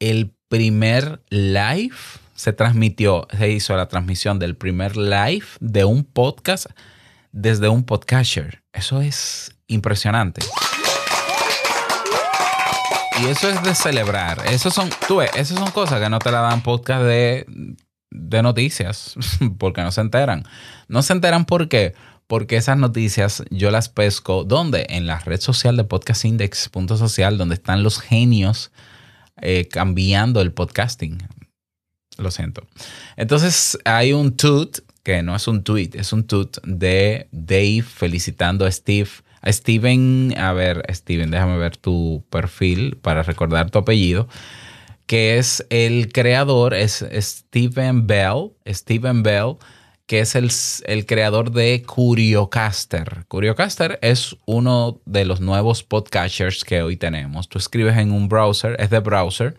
el 0.00 0.34
primer 0.48 1.22
live, 1.30 1.96
se 2.34 2.52
transmitió, 2.52 3.26
se 3.36 3.50
hizo 3.50 3.76
la 3.76 3.88
transmisión 3.88 4.38
del 4.38 4.56
primer 4.56 4.96
live 4.96 5.46
de 5.60 5.84
un 5.84 6.04
podcast 6.04 6.66
desde 7.40 7.68
un 7.68 7.84
podcaster. 7.84 8.62
Eso 8.72 9.00
es 9.00 9.54
impresionante. 9.68 10.42
Y 13.22 13.26
eso 13.26 13.48
es 13.48 13.62
de 13.62 13.74
celebrar. 13.74 14.42
Eso 14.46 14.70
son, 14.70 14.90
esas 15.34 15.58
son 15.58 15.70
cosas 15.70 16.00
que 16.00 16.08
no 16.08 16.18
te 16.18 16.32
la 16.32 16.40
dan 16.40 16.62
podcast 16.62 17.04
de, 17.04 17.46
de 18.10 18.42
noticias, 18.42 19.14
porque 19.58 19.82
no 19.82 19.92
se 19.92 20.00
enteran. 20.00 20.44
No 20.88 21.02
se 21.02 21.12
enteran 21.12 21.44
por 21.44 21.68
qué. 21.68 21.94
Porque 22.26 22.56
esas 22.56 22.76
noticias 22.76 23.42
yo 23.50 23.70
las 23.70 23.88
pesco, 23.88 24.44
¿dónde? 24.44 24.86
En 24.90 25.06
la 25.06 25.18
red 25.20 25.40
social 25.40 25.76
de 25.76 25.84
Podcast 25.84 26.24
Index, 26.24 26.68
social, 26.96 27.38
donde 27.38 27.54
están 27.54 27.82
los 27.82 28.00
genios 28.00 28.70
eh, 29.40 29.66
cambiando 29.68 30.40
el 30.40 30.52
podcasting. 30.52 31.18
Lo 32.18 32.30
siento. 32.32 32.66
Entonces 33.16 33.78
hay 33.84 34.12
un 34.12 34.36
toot 34.36 34.80
no 35.22 35.34
es 35.34 35.48
un 35.48 35.64
tweet, 35.64 35.90
es 35.94 36.12
un 36.12 36.24
tweet 36.24 36.50
de 36.64 37.28
Dave 37.32 37.82
felicitando 37.82 38.66
a 38.66 38.70
Steve. 38.70 39.08
A 39.40 39.52
Steven, 39.52 40.34
a 40.36 40.52
ver, 40.52 40.82
Steven, 40.92 41.30
déjame 41.30 41.58
ver 41.58 41.76
tu 41.76 42.24
perfil 42.28 42.98
para 43.00 43.22
recordar 43.22 43.70
tu 43.70 43.78
apellido, 43.78 44.28
que 45.06 45.38
es 45.38 45.64
el 45.70 46.12
creador, 46.12 46.74
es 46.74 47.06
Steven 47.20 48.06
Bell, 48.06 48.50
Steven 48.66 49.22
Bell, 49.22 49.56
que 50.06 50.20
es 50.20 50.34
el, 50.34 50.50
el, 50.86 51.06
creador 51.06 51.52
de 51.52 51.82
Curiocaster. 51.82 53.24
Curiocaster 53.28 53.98
es 54.02 54.36
uno 54.44 55.00
de 55.06 55.24
los 55.24 55.40
nuevos 55.40 55.82
podcasters 55.84 56.64
que 56.64 56.82
hoy 56.82 56.96
tenemos. 56.96 57.48
Tú 57.48 57.58
escribes 57.58 57.96
en 57.96 58.12
un 58.12 58.28
browser, 58.28 58.76
es 58.80 58.90
de 58.90 58.98
browser, 58.98 59.56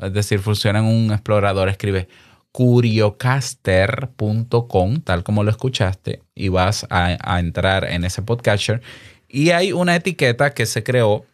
es 0.00 0.12
decir, 0.12 0.40
funciona 0.40 0.80
en 0.80 0.84
un 0.84 1.12
explorador, 1.12 1.68
escribe 1.68 2.08
curiocaster.com, 2.54 5.00
tal 5.00 5.24
como 5.24 5.42
lo 5.42 5.50
escuchaste, 5.50 6.22
y 6.36 6.50
vas 6.50 6.86
a, 6.88 7.40
entrar 7.40 7.84
en 7.84 8.04
ese 8.04 8.22
podcatcher. 8.22 8.80
Y 9.28 9.50
hay 9.50 9.72
una 9.72 9.96
etiqueta 9.96 10.54
que 10.54 10.66
se 10.66 10.84
creó 10.84 11.26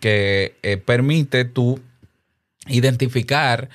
que 0.00 0.56
eh, 0.62 0.78
permite 0.78 1.44
tú 1.44 1.78
identificar 2.68 3.68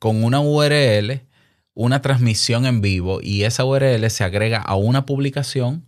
con 0.00 0.24
una 0.24 0.40
URL 0.40 1.20
una 1.74 2.02
transmisión 2.02 2.66
en 2.66 2.80
vivo 2.80 3.20
y 3.22 3.44
esa 3.44 3.64
URL 3.64 4.10
se 4.10 4.24
agrega 4.24 4.58
a 4.58 4.74
una 4.74 5.06
publicación 5.06 5.86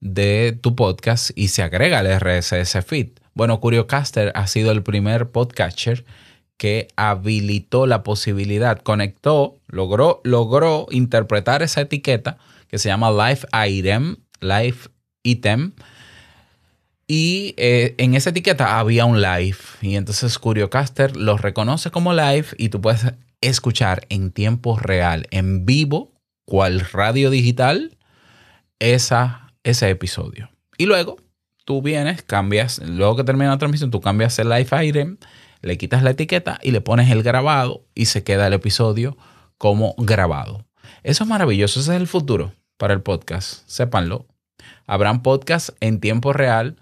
de 0.00 0.58
tu 0.60 0.74
podcast 0.74 1.30
y 1.36 1.46
se 1.48 1.62
agrega 1.62 2.00
al 2.00 2.20
RSS 2.20 2.84
feed. 2.84 3.10
Bueno, 3.32 3.60
Curiocaster 3.60 4.32
ha 4.34 4.48
sido 4.48 4.72
el 4.72 4.82
primer 4.82 5.30
podcatcher 5.30 6.04
que 6.56 6.88
habilitó 6.96 7.86
la 7.86 8.02
posibilidad, 8.02 8.80
conectó, 8.80 9.60
logró, 9.66 10.20
logró 10.24 10.86
interpretar 10.90 11.62
esa 11.62 11.82
etiqueta 11.82 12.38
que 12.68 12.78
se 12.78 12.88
llama 12.88 13.10
Live 13.10 13.46
Item, 13.68 14.16
Live 14.40 14.78
Item, 15.22 15.72
Y 17.06 17.54
eh, 17.58 17.94
en 17.98 18.14
esa 18.14 18.30
etiqueta 18.30 18.78
había 18.78 19.04
un 19.04 19.20
live. 19.20 19.58
Y 19.82 19.96
entonces 19.96 20.38
CurioCaster 20.38 21.16
lo 21.16 21.36
reconoce 21.36 21.90
como 21.90 22.14
live 22.14 22.46
y 22.56 22.70
tú 22.70 22.80
puedes 22.80 23.12
escuchar 23.40 24.06
en 24.08 24.30
tiempo 24.30 24.78
real, 24.78 25.26
en 25.30 25.66
vivo, 25.66 26.12
cual 26.46 26.80
radio 26.80 27.30
digital, 27.30 27.96
esa, 28.78 29.52
ese 29.64 29.90
episodio. 29.90 30.50
Y 30.78 30.86
luego 30.86 31.16
tú 31.64 31.82
vienes, 31.82 32.22
cambias, 32.22 32.78
luego 32.78 33.16
que 33.16 33.24
termina 33.24 33.50
la 33.50 33.58
transmisión, 33.58 33.90
tú 33.90 34.00
cambias 34.00 34.38
el 34.38 34.48
live 34.48 34.86
item, 34.86 35.18
le 35.64 35.78
quitas 35.78 36.02
la 36.02 36.10
etiqueta 36.10 36.58
y 36.62 36.70
le 36.70 36.80
pones 36.80 37.10
el 37.10 37.22
grabado 37.22 37.84
y 37.94 38.06
se 38.06 38.22
queda 38.22 38.46
el 38.46 38.52
episodio 38.52 39.16
como 39.58 39.94
grabado. 39.98 40.66
Eso 41.02 41.24
es 41.24 41.30
maravilloso, 41.30 41.80
ese 41.80 41.94
es 41.94 42.00
el 42.00 42.06
futuro 42.06 42.52
para 42.76 42.94
el 42.94 43.00
podcast, 43.00 43.62
sépanlo. 43.66 44.26
Habrán 44.86 45.22
podcasts 45.22 45.74
en 45.80 46.00
tiempo 46.00 46.32
real 46.32 46.76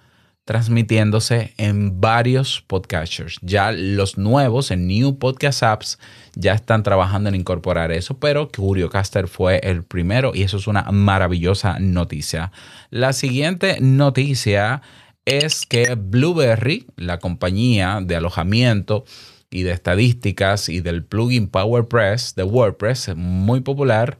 transmitiéndose 0.44 1.54
en 1.56 2.00
varios 2.00 2.62
podcasters. 2.66 3.38
Ya 3.42 3.70
los 3.70 4.18
nuevos 4.18 4.70
en 4.70 4.88
New 4.88 5.18
Podcast 5.18 5.62
Apps 5.62 5.98
ya 6.34 6.54
están 6.54 6.82
trabajando 6.82 7.28
en 7.28 7.36
incorporar 7.36 7.92
eso, 7.92 8.18
pero 8.18 8.50
CurioCaster 8.50 9.28
fue 9.28 9.60
el 9.62 9.84
primero 9.84 10.32
y 10.34 10.42
eso 10.42 10.56
es 10.56 10.66
una 10.66 10.82
maravillosa 10.90 11.78
noticia. 11.78 12.50
La 12.90 13.12
siguiente 13.12 13.78
noticia 13.80 14.82
es 15.24 15.66
que 15.66 15.94
Blueberry, 15.94 16.86
la 16.96 17.18
compañía 17.18 18.00
de 18.02 18.16
alojamiento 18.16 19.04
y 19.50 19.62
de 19.62 19.72
estadísticas 19.72 20.68
y 20.68 20.80
del 20.80 21.04
plugin 21.04 21.48
PowerPress 21.48 22.34
de 22.34 22.42
WordPress, 22.42 23.14
muy 23.14 23.60
popular, 23.60 24.18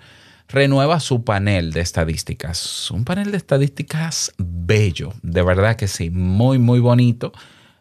renueva 0.48 1.00
su 1.00 1.24
panel 1.24 1.72
de 1.72 1.80
estadísticas. 1.80 2.90
Un 2.90 3.04
panel 3.04 3.30
de 3.30 3.38
estadísticas 3.38 4.32
bello, 4.38 5.14
de 5.22 5.42
verdad 5.42 5.76
que 5.76 5.88
sí, 5.88 6.10
muy, 6.10 6.58
muy 6.58 6.80
bonito. 6.80 7.32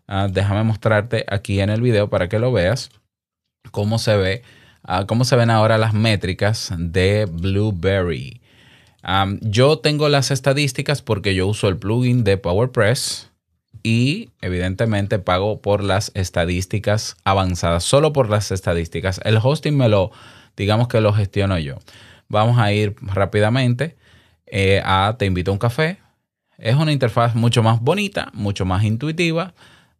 Ah, 0.08 0.28
déjame 0.32 0.64
mostrarte 0.64 1.26
aquí 1.30 1.60
en 1.60 1.70
el 1.70 1.82
video 1.82 2.10
para 2.10 2.30
que 2.30 2.40
lo 2.40 2.52
veas 2.52 2.90
cómo 3.72 4.00
se 4.00 4.16
ve, 4.18 4.44
ah, 4.84 5.06
cómo 5.08 5.26
se 5.26 5.36
ven 5.36 5.50
ahora 5.50 5.78
las 5.78 5.94
métricas 5.94 6.74
de 6.78 7.26
Blueberry. 7.30 8.41
Yo 9.42 9.80
tengo 9.80 10.10
las 10.10 10.32
estadísticas 10.32 11.02
porque 11.02 11.34
yo 11.36 11.48
uso 11.48 11.68
el 11.68 11.78
plugin 11.78 12.24
de 12.24 12.38
PowerPress 12.38 13.32
y 13.84 14.30
evidentemente 14.42 15.20
pago 15.20 15.62
por 15.62 15.84
las 15.84 16.12
estadísticas 16.14 17.18
avanzadas, 17.24 17.84
solo 17.84 18.14
por 18.14 18.30
las 18.30 18.52
estadísticas. 18.52 19.20
El 19.24 19.40
hosting 19.42 19.76
me 19.76 19.90
lo, 19.90 20.12
digamos 20.56 20.88
que 20.88 21.02
lo 21.02 21.14
gestiono 21.14 21.58
yo. 21.58 21.78
Vamos 22.28 22.60
a 22.60 22.72
ir 22.72 22.96
rápidamente 23.02 23.98
eh, 24.46 24.82
a 24.86 25.16
Te 25.18 25.26
invito 25.26 25.52
a 25.52 25.54
un 25.54 25.60
café. 25.60 25.98
Es 26.58 26.76
una 26.76 26.92
interfaz 26.92 27.36
mucho 27.36 27.64
más 27.64 27.82
bonita, 27.82 28.30
mucho 28.34 28.66
más 28.66 28.84
intuitiva. 28.84 29.54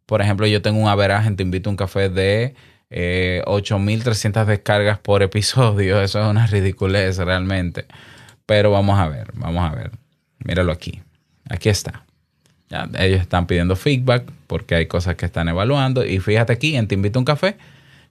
Por 0.06 0.22
ejemplo, 0.22 0.46
yo 0.46 0.62
tengo 0.62 0.78
un 0.78 0.88
averaje 0.88 1.28
en 1.28 1.36
Te 1.36 1.42
invito 1.42 1.68
a 1.68 1.72
un 1.72 1.76
café 1.76 2.08
de 2.08 2.54
8.300 2.90 4.42
eh, 4.42 4.44
descargas 4.46 4.98
por 4.98 5.22
episodio. 5.22 6.00
Eso 6.02 6.20
es 6.20 6.26
una 6.26 6.46
ridiculez 6.46 7.18
realmente. 7.18 7.86
Pero 8.52 8.70
vamos 8.70 8.98
a 9.00 9.08
ver, 9.08 9.30
vamos 9.32 9.64
a 9.64 9.74
ver. 9.74 9.92
Míralo 10.44 10.72
aquí. 10.72 11.00
Aquí 11.48 11.70
está. 11.70 12.04
ellos 12.98 13.22
están 13.22 13.46
pidiendo 13.46 13.76
feedback 13.76 14.30
porque 14.46 14.74
hay 14.74 14.84
cosas 14.84 15.16
que 15.16 15.24
están 15.24 15.48
evaluando. 15.48 16.04
Y 16.04 16.18
fíjate 16.18 16.52
aquí 16.52 16.76
en 16.76 16.86
Te 16.86 16.94
invito 16.94 17.18
un 17.18 17.24
café 17.24 17.56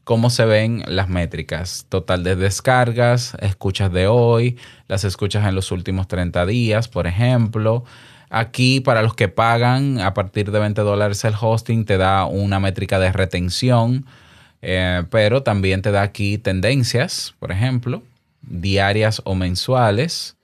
cómo 0.03 0.31
se 0.31 0.45
ven 0.45 0.83
las 0.87 1.09
métricas. 1.09 1.85
Total 1.89 2.23
de 2.23 2.35
descargas, 2.35 3.37
escuchas 3.39 3.93
de 3.93 4.07
hoy, 4.07 4.57
las 4.87 5.03
escuchas 5.03 5.45
en 5.47 5.53
los 5.53 5.71
últimos 5.71 6.07
30 6.07 6.43
días, 6.47 6.87
por 6.87 7.05
ejemplo. 7.05 7.83
Aquí, 8.31 8.79
para 8.79 9.03
los 9.03 9.13
que 9.13 9.27
pagan 9.27 9.99
a 9.99 10.15
partir 10.15 10.49
de 10.49 10.57
20 10.57 10.81
dólares 10.81 11.23
el 11.23 11.35
hosting, 11.39 11.85
te 11.85 11.97
da 11.97 12.25
una 12.25 12.59
métrica 12.59 12.97
de 12.97 13.11
retención, 13.11 14.07
eh, 14.63 15.03
pero 15.11 15.43
también 15.43 15.83
te 15.83 15.91
da 15.91 16.01
aquí 16.01 16.39
tendencias, 16.39 17.35
por 17.37 17.51
ejemplo, 17.51 18.01
diarias 18.51 19.21
o 19.25 19.35
mensuales. 19.35 20.37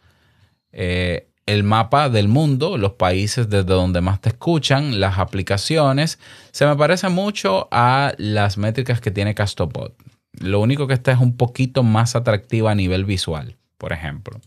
Eh, 0.71 1.27
el 1.45 1.63
mapa 1.63 2.09
del 2.09 2.27
mundo, 2.27 2.77
los 2.77 2.93
países 2.93 3.49
desde 3.49 3.63
donde 3.63 4.01
más 4.01 4.19
te 4.19 4.29
escuchan, 4.29 4.99
las 4.99 5.17
aplicaciones. 5.17 6.19
Se 6.51 6.65
me 6.65 6.75
parece 6.75 7.09
mucho 7.09 7.67
a 7.71 8.13
las 8.17 8.57
métricas 8.57 8.99
que 8.99 9.11
tiene 9.11 9.33
Castopod. 9.33 9.91
Lo 10.39 10.59
único 10.59 10.87
que 10.87 10.93
esta 10.93 11.11
es 11.11 11.19
un 11.19 11.37
poquito 11.37 11.83
más 11.83 12.15
atractiva 12.15 12.71
a 12.71 12.75
nivel 12.75 13.05
visual, 13.05 13.55
por 13.77 13.93
ejemplo. 13.93 14.39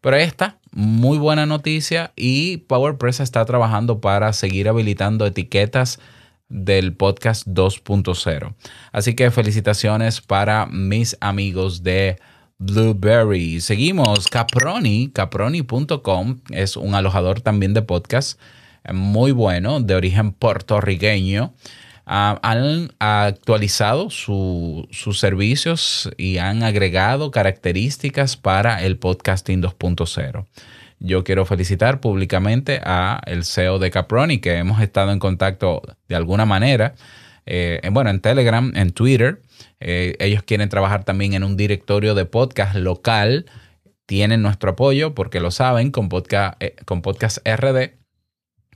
Pero 0.00 0.16
esta, 0.16 0.58
muy 0.72 1.18
buena 1.18 1.44
noticia 1.44 2.12
y 2.16 2.58
PowerPress 2.58 3.20
está 3.20 3.44
trabajando 3.44 4.00
para 4.00 4.32
seguir 4.32 4.68
habilitando 4.68 5.26
etiquetas 5.26 6.00
del 6.48 6.94
podcast 6.94 7.46
2.0. 7.46 8.54
Así 8.92 9.14
que 9.14 9.30
felicitaciones 9.30 10.20
para 10.20 10.66
mis 10.66 11.16
amigos 11.20 11.82
de 11.82 12.18
Blueberry. 12.58 13.60
Seguimos, 13.60 14.26
Caproni, 14.26 15.10
caproni.com 15.14 16.40
es 16.50 16.76
un 16.76 16.96
alojador 16.96 17.40
también 17.40 17.72
de 17.72 17.82
podcast 17.82 18.40
eh, 18.82 18.92
muy 18.92 19.30
bueno, 19.30 19.80
de 19.80 19.94
origen 19.94 20.32
puertorriqueño. 20.32 21.54
Ah, 22.04 22.40
han 22.42 22.90
actualizado 22.98 24.10
sus 24.10 24.88
servicios 25.18 26.10
y 26.16 26.38
han 26.38 26.64
agregado 26.64 27.30
características 27.30 28.36
para 28.36 28.82
el 28.82 28.98
podcasting 28.98 29.62
2.0. 29.62 30.46
Yo 30.98 31.22
quiero 31.22 31.46
felicitar 31.46 32.00
públicamente 32.00 32.80
a 32.82 33.20
el 33.26 33.44
CEO 33.44 33.78
de 33.78 33.92
Caproni, 33.92 34.38
que 34.38 34.56
hemos 34.56 34.80
estado 34.80 35.12
en 35.12 35.20
contacto 35.20 35.82
de 36.08 36.16
alguna 36.16 36.44
manera, 36.44 36.94
eh, 37.46 37.80
bueno, 37.92 38.10
en 38.10 38.20
Telegram, 38.20 38.72
en 38.74 38.90
Twitter, 38.90 39.42
eh, 39.80 40.16
ellos 40.18 40.42
quieren 40.42 40.68
trabajar 40.68 41.04
también 41.04 41.34
en 41.34 41.44
un 41.44 41.56
directorio 41.56 42.14
de 42.14 42.24
podcast 42.24 42.74
local. 42.74 43.46
Tienen 44.06 44.42
nuestro 44.42 44.70
apoyo 44.70 45.14
porque 45.14 45.40
lo 45.40 45.50
saben 45.50 45.90
con 45.90 46.08
Podcast, 46.08 46.56
eh, 46.62 46.76
con 46.84 47.02
podcast 47.02 47.38
RD. 47.46 47.96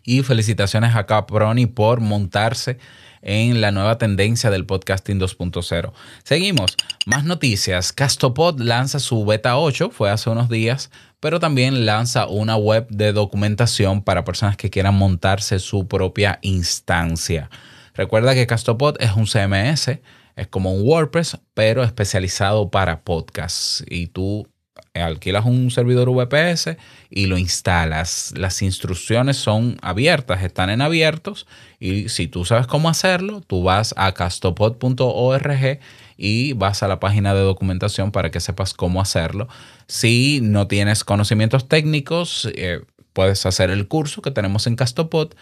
Y 0.05 0.23
felicitaciones 0.23 0.97
a 0.97 1.07
Caproni 1.07 1.67
por 1.67 2.01
montarse 2.01 2.79
en 3.23 3.61
la 3.61 3.71
nueva 3.71 3.99
tendencia 3.99 4.51
del 4.51 4.67
podcasting 4.67 5.21
2.0. 5.21 5.93
Seguimos. 6.25 6.77
Más 7.07 7.25
noticias. 7.25 7.93
Castopod 7.93 8.59
lanza 8.61 8.99
su 8.99 9.25
beta 9.25 9.57
8, 9.59 9.91
fue 9.91 10.11
hace 10.11 10.29
unos 10.29 10.49
días, 10.49 10.91
pero 11.21 11.39
también 11.39 11.87
lanza 11.87 12.27
una 12.27 12.57
web 12.57 12.89
de 12.89 13.13
documentación 13.13 14.03
para 14.03 14.25
personas 14.25 14.57
que 14.57 14.71
quieran 14.71 14.97
montarse 14.97 15.61
su 15.61 15.87
propia 15.87 16.41
instancia. 16.43 17.49
Recuerda 17.95 18.35
que 18.35 18.49
Castopod 18.49 18.97
es 19.01 19.13
un 19.13 19.27
CMS 19.27 20.01
es 20.37 20.47
como 20.49 20.73
un 20.75 20.87
WordPress, 20.87 21.39
pero 21.55 21.83
especializado 21.83 22.71
para 22.71 23.03
podcasts. 23.03 23.85
Y 23.89 24.09
tú 24.09 24.49
alquilas 24.95 25.45
un 25.47 25.71
servidor 25.71 26.11
VPS 26.11 26.77
y 27.11 27.27
lo 27.27 27.39
instalas. 27.39 28.35
Las 28.37 28.63
instrucciones 28.63 29.37
son 29.37 29.77
abiertas, 29.83 30.43
están 30.43 30.71
en 30.71 30.83
abiertos. 30.83 31.47
Y 31.79 32.09
si 32.09 32.29
tú 32.29 32.45
sabes 32.45 32.67
cómo 32.67 32.89
hacerlo, 32.89 33.41
tú 33.41 33.63
vas 33.63 33.95
a 33.97 34.13
castopod.org 34.13 35.81
y 36.17 36.53
vas 36.53 36.83
a 36.83 36.89
la 36.89 37.01
página 37.01 37.35
de 37.35 37.41
documentación 37.41 38.13
para 38.13 38.31
que 38.31 38.41
sepas 38.41 38.75
cómo 38.75 39.01
hacerlo. 39.01 39.49
Si 39.87 40.41
no 40.43 40.67
tienes 40.69 41.05
conocimientos 41.05 41.69
técnicos, 41.69 42.49
eh, 42.55 42.81
puedes 43.13 43.45
hacer 43.47 43.71
el 43.71 43.89
curso 43.89 44.23
que 44.23 44.31
tenemos 44.31 44.67
en 44.67 44.77
Castopod 44.77 45.33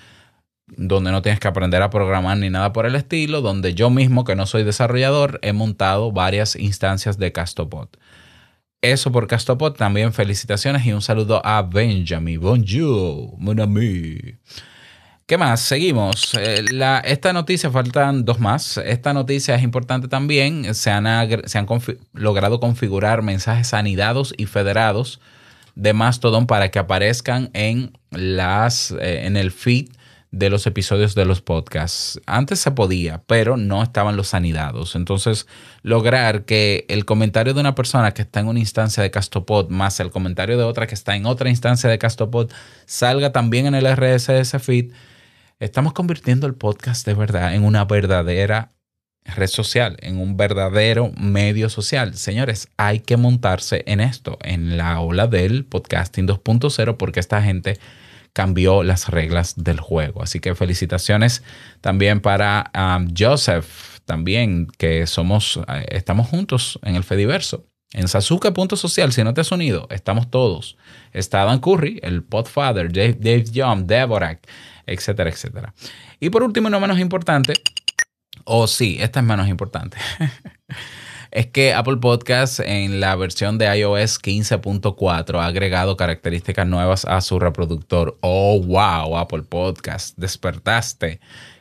donde 0.77 1.11
no 1.11 1.23
tienes 1.23 1.41
que 1.41 1.49
aprender 1.49 1.83
a 1.83 1.91
programar 1.91 2.37
ni 2.39 2.51
nada 2.51 2.73
por 2.73 2.87
el 2.87 2.95
estilo, 2.95 3.41
donde 3.41 3.75
yo 3.75 3.91
mismo, 3.91 4.25
que 4.25 4.37
no 4.37 4.47
soy 4.47 4.65
desarrollador, 4.65 5.39
he 5.43 5.53
montado 5.53 6.13
varias 6.13 6.57
instancias 6.57 7.19
de 7.19 7.33
Castopod. 7.33 7.89
Eso 8.83 9.13
por 9.13 9.27
Castopod, 9.27 9.75
también 9.75 10.13
felicitaciones 10.13 10.87
y 10.87 10.93
un 10.93 11.03
saludo 11.03 11.45
a 11.45 11.63
Benjamin. 11.63 12.41
Bonjour, 12.41 13.35
mon 13.37 13.61
ami. 13.61 14.39
¿Qué 15.27 15.39
más? 15.39 15.61
Seguimos. 15.61 16.35
Eh, 16.35 16.65
esta 17.05 17.33
noticia, 17.33 17.71
faltan 17.71 18.25
dos 18.25 18.41
más. 18.41 18.79
Esta 18.79 19.13
noticia 19.13 19.55
es 19.55 19.63
importante 19.63 20.09
también. 20.09 20.75
Se 20.75 20.91
han, 20.91 21.07
se 21.47 21.59
han 21.59 21.67
logrado 22.15 22.59
configurar 22.59 23.23
mensajes 23.23 23.75
anidados 23.75 24.35
y 24.37 24.47
federados 24.47 25.21
de 25.77 25.93
Mastodon 25.93 26.47
para 26.47 26.71
que 26.71 26.79
aparezcan 26.79 27.51
en, 27.53 27.93
las, 28.11 28.91
eh, 28.93 29.27
en 29.27 29.37
el 29.37 29.53
feed 29.53 29.91
de 30.33 30.49
los 30.49 30.67
episodios 30.67 31.15
de 31.15 31.25
los 31.25 31.41
podcasts. 31.43 32.21
Antes 32.27 32.61
se 32.61 32.71
podía, 32.71 33.23
pero 33.27 33.57
no 33.57 33.83
estaban 33.83 34.17
los 34.17 34.33
anidados. 34.33 34.95
Entonces, 34.95 35.47
lograr 35.83 36.45
que 36.45 36.85
el 36.89 37.05
comentario 37.05 37.53
de 37.53 37.61
una 37.61 37.75
persona 37.75 38.13
que 38.13 38.23
está 38.23 38.41
en 38.41 38.47
una 38.47 38.61
instancia 38.61 39.03
de 39.03 39.11
Castopod 39.11 39.71
más 39.71 39.99
el 39.99 40.11
comentario 40.11 40.57
de 40.57 40.65
otra 40.65 40.87
que 40.87 40.95
está 40.95 41.17
en 41.17 41.27
otra 41.27 41.51
instancia 41.51 41.91
de 41.91 41.99
Castopod 41.99 42.51
salga 42.87 43.33
también 43.33 43.67
en 43.67 43.75
el 43.75 43.87
RSS 43.87 44.63
feed, 44.63 44.93
estamos 45.59 45.93
convirtiendo 45.93 46.47
el 46.47 46.55
podcast 46.55 47.05
de 47.07 47.15
verdad 47.15 47.55
en 47.55 47.65
una 47.65 47.85
verdadera 47.85 48.71
red 49.25 49.49
social, 49.49 49.97
en 50.01 50.19
un 50.19 50.37
verdadero 50.37 51.13
medio 51.17 51.69
social. 51.69 52.17
Señores, 52.17 52.69
hay 52.77 53.01
que 53.01 53.17
montarse 53.17 53.83
en 53.87 54.01
esto, 54.01 54.39
en 54.43 54.77
la 54.77 55.01
ola 55.01 55.27
del 55.27 55.65
podcasting 55.65 56.27
2.0, 56.27 56.97
porque 56.97 57.21
esta 57.21 57.43
gente 57.43 57.79
cambió 58.33 58.83
las 58.83 59.09
reglas 59.09 59.55
del 59.57 59.81
juego. 59.81 60.23
Así 60.23 60.41
que 60.41 60.55
felicitaciones 60.55 61.43
también 61.81 62.21
para 62.21 62.71
um, 62.75 63.09
Joseph, 63.17 63.99
también 64.05 64.69
que 64.79 65.07
somos, 65.07 65.61
eh, 65.69 65.87
estamos 65.91 66.29
juntos 66.29 66.79
en 66.83 66.97
el 66.97 67.05
Fediverso. 67.05 67.67
En 67.93 68.07
Sasuke.social, 68.07 69.13
si 69.13 69.25
no 69.25 69.35
te 69.35 69.41
has 69.41 69.51
unido, 69.51 69.89
estamos 69.91 70.31
todos. 70.31 70.77
Está 71.13 71.45
Dan 71.45 71.59
Curry, 71.59 71.99
el 72.03 72.23
Podfather, 72.23 72.93
Dave, 72.93 73.17
Dave 73.19 73.45
Young, 73.45 73.85
Deborah, 73.87 74.39
etcétera, 74.87 75.29
etcétera. 75.29 75.75
Y 76.21 76.31
por 76.31 76.45
último, 76.45 76.71
no 76.71 76.79
menos 76.79 77.01
importante, 77.01 77.55
o 78.45 78.69
sí, 78.69 78.99
esta 79.01 79.21
es 79.21 79.27
menos 79.27 79.49
importante. 79.49 79.97
es 81.31 81.47
que 81.47 81.73
Apple 81.75 81.99
Podcast 81.99 82.61
en 82.61 83.01
la 83.01 83.15
versión 83.17 83.59
de 83.59 83.67
iOS 83.79 84.21
15.4 84.21 85.41
ha 85.41 85.47
agregado 85.47 85.97
características 85.97 86.67
nuevas 86.67 87.05
a 87.05 87.21
su 87.21 87.39
reproductor. 87.39 88.19
Oh, 88.21 88.61
wow, 88.61 89.17
Apple 89.17 89.43
Podcast, 89.43 90.17
despertaste. 90.19 91.21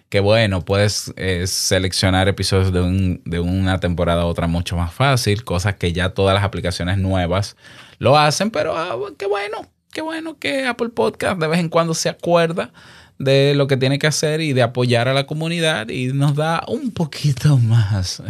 Qué 0.10 0.22
bueno, 0.22 0.66
puedes 0.66 1.14
eh, 1.18 1.46
seleccionar 1.46 2.28
episodios 2.28 2.74
de, 2.74 3.22
de 3.24 3.40
una 3.40 3.80
temporada 3.80 4.24
a 4.24 4.26
otra 4.26 4.48
mucho 4.48 4.76
más 4.76 4.92
fácil, 4.92 5.44
cosas 5.44 5.76
que 5.76 5.94
ya 5.94 6.10
todas 6.10 6.34
las 6.34 6.44
aplicaciones 6.44 6.98
nuevas 6.98 7.56
lo 8.00 8.18
hacen, 8.18 8.50
pero 8.50 8.76
ah, 8.76 8.98
qué 9.20 9.28
bueno, 9.28 9.70
qué 9.92 10.02
bueno 10.02 10.40
que 10.40 10.66
Apple 10.66 10.90
Podcast 10.90 11.40
de 11.40 11.48
vez 11.48 11.60
en 11.60 11.70
cuando 11.70 11.94
se 11.94 12.10
acuerda 12.10 12.72
de 13.20 13.54
lo 13.54 13.68
que 13.68 13.78
tiene 13.78 14.00
que 14.00 14.08
hacer 14.08 14.42
y 14.42 14.54
de 14.54 14.64
apoyar 14.64 15.08
a 15.08 15.14
la 15.14 15.28
comunidad 15.28 15.90
y 15.90 16.08
nos 16.08 16.34
da 16.34 16.64
un 16.68 16.90
poquito 16.92 17.58
más. 17.60 18.24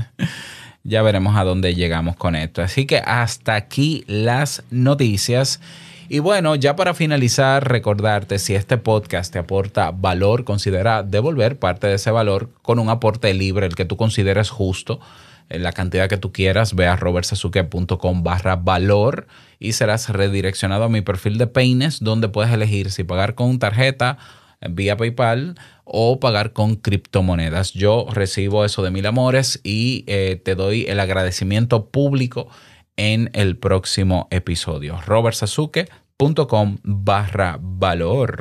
Ya 0.84 1.02
veremos 1.02 1.36
a 1.36 1.44
dónde 1.44 1.76
llegamos 1.76 2.16
con 2.16 2.36
esto. 2.36 2.62
Así 2.62 2.86
que 2.86 3.00
hasta 3.00 3.56
aquí 3.56 4.04
las 4.08 4.64
noticias. 4.72 5.60
Y 6.08 6.20
bueno, 6.20 6.56
ya 6.56 6.76
para 6.76 6.94
finalizar, 6.94 7.70
recordarte, 7.70 8.40
si 8.40 8.56
este 8.56 8.78
podcast 8.78 9.32
te 9.32 9.40
aporta 9.40 9.92
valor, 9.92 10.44
considera 10.44 11.04
devolver 11.04 11.60
parte 11.60 11.88
de 11.88 11.96
ese 11.96 12.10
valor 12.10 12.50
con 12.62 12.80
un 12.80 12.90
aporte 12.90 13.32
libre, 13.34 13.68
el 13.68 13.76
que 13.76 13.86
tú 13.86 13.96
consideres 13.96 14.50
justo, 14.50 15.00
en 15.50 15.62
la 15.62 15.72
cantidad 15.72 16.10
que 16.10 16.18
tú 16.18 16.32
quieras. 16.32 16.74
Ve 16.74 16.88
a 16.88 16.96
robertsazuke.com 16.96 18.24
barra 18.24 18.56
valor 18.56 19.28
y 19.60 19.74
serás 19.74 20.10
redireccionado 20.10 20.86
a 20.86 20.90
mi 20.90 21.02
perfil 21.02 21.38
de 21.38 21.46
Peines, 21.46 22.00
donde 22.00 22.30
puedes 22.30 22.52
elegir 22.52 22.90
si 22.90 23.04
pagar 23.04 23.36
con 23.36 23.60
tarjeta 23.60 24.18
vía 24.68 24.98
PayPal 24.98 25.56
o 25.84 26.20
pagar 26.20 26.54
con 26.54 26.76
criptomonedas. 26.76 27.74
Yo 27.74 28.08
recibo 28.12 28.66
eso 28.66 28.84
de 28.84 28.92
mil 28.92 29.06
amores 29.06 29.60
y 29.64 30.04
eh, 30.08 30.42
te 30.44 30.56
doy 30.56 30.86
el 30.88 31.00
agradecimiento 31.00 31.90
público 31.90 32.48
en 32.98 33.30
el 33.34 33.58
próximo 33.58 34.28
episodio. 34.30 35.00
robertsazuke.com 35.06 36.78
barra 36.84 37.58
valor. 37.62 38.38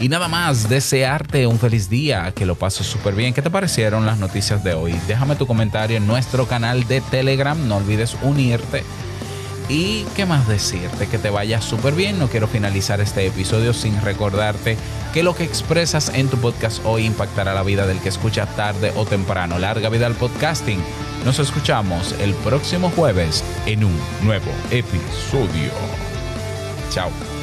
Y 0.00 0.08
nada 0.08 0.26
más, 0.26 0.68
desearte 0.68 1.46
un 1.46 1.58
feliz 1.58 1.88
día, 1.88 2.32
que 2.34 2.44
lo 2.44 2.56
pases 2.56 2.86
súper 2.86 3.14
bien. 3.14 3.32
¿Qué 3.32 3.42
te 3.42 3.50
parecieron 3.50 4.04
las 4.04 4.18
noticias 4.18 4.64
de 4.64 4.74
hoy? 4.74 4.92
Déjame 5.06 5.36
tu 5.36 5.46
comentario 5.46 5.96
en 5.96 6.06
nuestro 6.06 6.46
canal 6.46 6.86
de 6.88 7.00
Telegram, 7.00 7.56
no 7.68 7.76
olvides 7.76 8.16
unirte. 8.22 8.82
Y 9.68 10.04
qué 10.14 10.26
más 10.26 10.46
decirte, 10.46 11.06
que 11.06 11.18
te 11.18 11.30
vaya 11.30 11.60
súper 11.60 11.94
bien. 11.94 12.18
No 12.18 12.28
quiero 12.28 12.48
finalizar 12.48 13.00
este 13.00 13.26
episodio 13.26 13.72
sin 13.72 14.00
recordarte 14.02 14.76
que 15.12 15.22
lo 15.22 15.34
que 15.34 15.44
expresas 15.44 16.10
en 16.14 16.28
tu 16.28 16.36
podcast 16.36 16.84
hoy 16.84 17.06
impactará 17.06 17.54
la 17.54 17.62
vida 17.62 17.86
del 17.86 18.00
que 18.00 18.10
escucha 18.10 18.46
tarde 18.46 18.92
o 18.96 19.06
temprano. 19.06 19.58
Larga 19.58 19.88
vida 19.88 20.06
al 20.06 20.14
podcasting. 20.14 20.82
Nos 21.24 21.38
escuchamos 21.38 22.12
el 22.20 22.34
próximo 22.34 22.90
jueves 22.90 23.42
en 23.64 23.84
un 23.84 23.98
nuevo 24.22 24.50
episodio. 24.70 25.72
Chao. 26.90 27.33